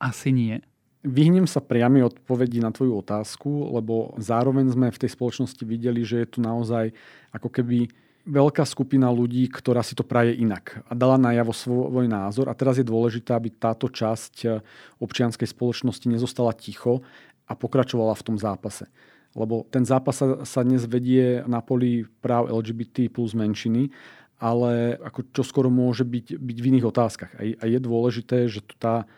asi 0.00 0.32
nie. 0.32 0.64
Vyhnem 1.00 1.48
sa 1.48 1.64
priamy 1.64 2.04
odpovedi 2.04 2.60
na 2.60 2.68
tvoju 2.68 3.00
otázku, 3.00 3.72
lebo 3.72 4.12
zároveň 4.20 4.68
sme 4.68 4.92
v 4.92 5.00
tej 5.00 5.16
spoločnosti 5.16 5.64
videli, 5.64 6.04
že 6.04 6.20
je 6.20 6.28
tu 6.36 6.38
naozaj 6.44 6.92
ako 7.32 7.48
keby 7.48 7.88
veľká 8.28 8.68
skupina 8.68 9.08
ľudí, 9.08 9.48
ktorá 9.48 9.80
si 9.80 9.96
to 9.96 10.04
praje 10.04 10.36
inak 10.36 10.84
a 10.84 10.92
dala 10.92 11.16
najavo 11.16 11.56
svoj 11.56 12.04
názor. 12.04 12.52
A 12.52 12.54
teraz 12.54 12.76
je 12.76 12.84
dôležité, 12.84 13.32
aby 13.32 13.48
táto 13.48 13.88
časť 13.88 14.60
občianskej 15.00 15.48
spoločnosti 15.48 16.04
nezostala 16.04 16.52
ticho 16.52 17.00
a 17.48 17.56
pokračovala 17.56 18.12
v 18.12 18.26
tom 18.28 18.36
zápase. 18.36 18.84
Lebo 19.32 19.64
ten 19.72 19.88
zápas 19.88 20.20
sa, 20.20 20.44
sa 20.44 20.60
dnes 20.60 20.84
vedie 20.84 21.40
na 21.48 21.64
poli 21.64 22.04
práv 22.20 22.52
LGBT 22.52 23.08
plus 23.08 23.32
menšiny, 23.32 23.88
ale 24.36 25.00
ako 25.00 25.32
čo 25.32 25.42
skoro 25.48 25.72
môže 25.72 26.04
byť, 26.04 26.36
byť 26.36 26.58
v 26.60 26.68
iných 26.76 26.88
otázkach. 26.88 27.32
A 27.40 27.64
je 27.64 27.78
dôležité, 27.80 28.52
že 28.52 28.60
tu 28.60 28.76
tá 28.76 29.08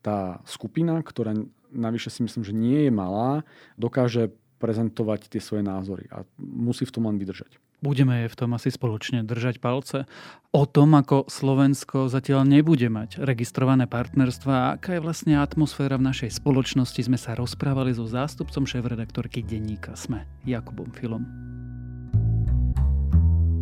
tá 0.00 0.40
skupina, 0.48 1.00
ktorá 1.00 1.36
navyše 1.70 2.10
si 2.10 2.20
myslím, 2.26 2.42
že 2.42 2.56
nie 2.56 2.88
je 2.88 2.92
malá, 2.92 3.46
dokáže 3.78 4.34
prezentovať 4.60 5.32
tie 5.32 5.40
svoje 5.40 5.64
názory 5.64 6.10
a 6.12 6.28
musí 6.36 6.84
v 6.84 6.92
tom 6.92 7.08
len 7.08 7.16
vydržať. 7.16 7.56
Budeme 7.80 8.28
v 8.28 8.36
tom 8.36 8.52
asi 8.52 8.68
spoločne 8.68 9.24
držať 9.24 9.56
palce. 9.56 10.04
O 10.52 10.68
tom, 10.68 10.92
ako 10.92 11.32
Slovensko 11.32 12.12
zatiaľ 12.12 12.44
nebude 12.44 12.92
mať 12.92 13.24
registrované 13.24 13.88
partnerstva 13.88 14.52
a 14.52 14.70
aká 14.76 15.00
je 15.00 15.04
vlastne 15.04 15.40
atmosféra 15.40 15.96
v 15.96 16.12
našej 16.12 16.44
spoločnosti, 16.44 17.00
sme 17.00 17.16
sa 17.16 17.32
rozprávali 17.32 17.96
so 17.96 18.04
zástupcom 18.04 18.68
šéf-redaktorky 18.68 19.40
denníka 19.40 19.96
SME, 19.96 20.28
Jakubom 20.44 20.92
Filom. 20.92 21.24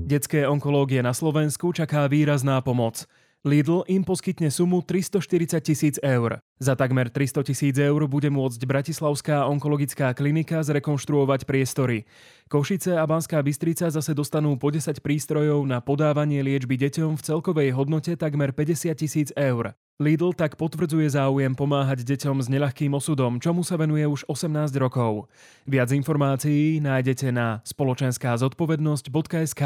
Detské 0.09 0.51
onkológie 0.51 0.99
na 0.99 1.15
Slovensku 1.15 1.71
čaká 1.71 2.11
výrazná 2.11 2.59
pomoc. 2.59 3.07
Lidl 3.47 3.87
im 3.87 4.03
poskytne 4.03 4.51
sumu 4.51 4.83
340 4.83 5.63
tisíc 5.63 5.95
eur. 6.03 6.43
Za 6.59 6.75
takmer 6.75 7.07
300 7.07 7.47
tisíc 7.47 7.79
eur 7.79 8.03
bude 8.11 8.27
môcť 8.35 8.59
Bratislavská 8.67 9.47
onkologická 9.47 10.11
klinika 10.11 10.59
zrekonštruovať 10.67 11.47
priestory. 11.47 12.03
Košice 12.51 12.99
a 12.99 13.07
Banská 13.07 13.39
Bystrica 13.39 13.95
zase 13.95 14.11
dostanú 14.11 14.59
po 14.59 14.75
10 14.75 14.99
prístrojov 14.99 15.63
na 15.71 15.79
podávanie 15.79 16.43
liečby 16.43 16.75
deťom 16.75 17.15
v 17.15 17.23
celkovej 17.23 17.79
hodnote 17.79 18.19
takmer 18.19 18.51
50 18.51 18.91
tisíc 18.99 19.31
eur. 19.39 19.71
Lidl 20.03 20.35
tak 20.35 20.59
potvrdzuje 20.59 21.07
záujem 21.15 21.55
pomáhať 21.55 22.03
deťom 22.03 22.43
s 22.43 22.51
neľahkým 22.51 22.91
osudom, 22.91 23.39
čomu 23.39 23.63
sa 23.63 23.79
venuje 23.79 24.03
už 24.03 24.27
18 24.27 24.75
rokov. 24.83 25.31
Viac 25.63 25.95
informácií 25.95 26.83
nájdete 26.83 27.31
na 27.31 27.63
spoločenská 27.63 28.35
zodpovednosť.sk. 28.35 29.63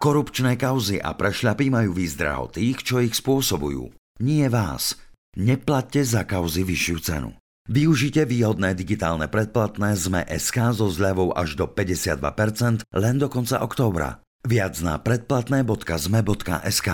Korupčné 0.00 0.56
kauzy 0.56 0.96
a 0.96 1.12
prešľapy 1.12 1.68
majú 1.68 1.92
výzdraho 1.92 2.48
tých, 2.48 2.80
čo 2.80 3.04
ich 3.04 3.12
spôsobujú. 3.12 3.92
Nie 4.24 4.48
vás. 4.48 4.96
Neplatte 5.36 6.00
za 6.00 6.24
kauzy 6.24 6.64
vyššiu 6.64 6.96
cenu. 7.04 7.36
Využite 7.68 8.24
výhodné 8.24 8.72
digitálne 8.72 9.28
predplatné 9.28 10.00
ZME 10.00 10.24
SK 10.24 10.72
so 10.72 10.88
zľavou 10.88 11.36
až 11.36 11.52
do 11.60 11.68
52% 11.68 12.88
len 12.96 13.14
do 13.20 13.28
konca 13.28 13.60
októbra. 13.60 14.24
Viac 14.40 14.80
na 14.80 14.96
predplatné.zme.sk. 14.96 16.88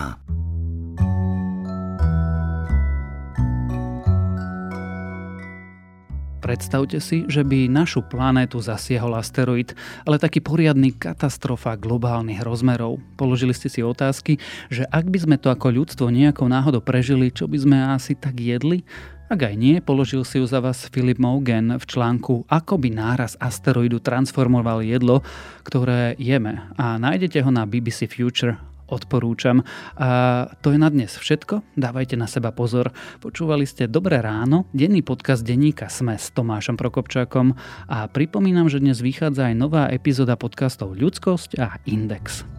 Predstavte 6.47 7.03
si, 7.03 7.27
že 7.27 7.43
by 7.43 7.67
našu 7.67 8.07
planétu 8.07 8.63
zasiahol 8.63 9.19
asteroid, 9.19 9.75
ale 10.07 10.15
taký 10.15 10.39
poriadny 10.39 10.95
katastrofa 10.95 11.75
globálnych 11.75 12.39
rozmerov. 12.39 13.03
Položili 13.19 13.51
ste 13.51 13.67
si 13.67 13.83
otázky, 13.83 14.39
že 14.71 14.87
ak 14.87 15.11
by 15.11 15.27
sme 15.27 15.37
to 15.43 15.51
ako 15.51 15.75
ľudstvo 15.75 16.07
nejakou 16.07 16.47
náhodou 16.47 16.79
prežili, 16.79 17.35
čo 17.35 17.51
by 17.51 17.59
sme 17.59 17.77
asi 17.91 18.15
tak 18.15 18.39
jedli? 18.39 18.87
Ak 19.27 19.43
aj 19.43 19.59
nie, 19.59 19.83
položil 19.83 20.23
si 20.23 20.39
ju 20.39 20.47
za 20.47 20.63
vás 20.63 20.87
Philip 20.87 21.19
Mogen 21.19 21.83
v 21.83 21.83
článku 21.83 22.47
Ako 22.47 22.79
by 22.79 22.95
náraz 22.95 23.35
asteroidu 23.43 23.99
transformoval 23.99 24.87
jedlo, 24.87 25.27
ktoré 25.67 26.15
jeme 26.15 26.63
a 26.79 26.95
nájdete 26.95 27.43
ho 27.43 27.51
na 27.51 27.67
BBC 27.67 28.07
Future 28.07 28.76
odporúčam. 28.89 29.63
A 29.99 30.51
to 30.63 30.73
je 30.73 30.79
na 30.79 30.89
dnes 30.91 31.13
všetko. 31.13 31.63
Dávajte 31.75 32.15
na 32.19 32.31
seba 32.31 32.51
pozor. 32.51 32.91
Počúvali 33.21 33.67
ste 33.69 33.91
Dobré 33.91 34.23
ráno, 34.23 34.71
denný 34.73 35.03
podcast 35.03 35.43
denníka 35.45 35.91
Sme 35.91 36.17
s 36.17 36.33
Tomášom 36.33 36.79
Prokopčákom 36.79 37.55
a 37.91 38.07
pripomínam, 38.09 38.71
že 38.71 38.83
dnes 38.83 39.03
vychádza 39.03 39.53
aj 39.53 39.55
nová 39.55 39.85
epizóda 39.91 40.39
podcastov 40.39 40.97
Ľudskosť 40.97 41.61
a 41.61 41.79
Index. 41.85 42.56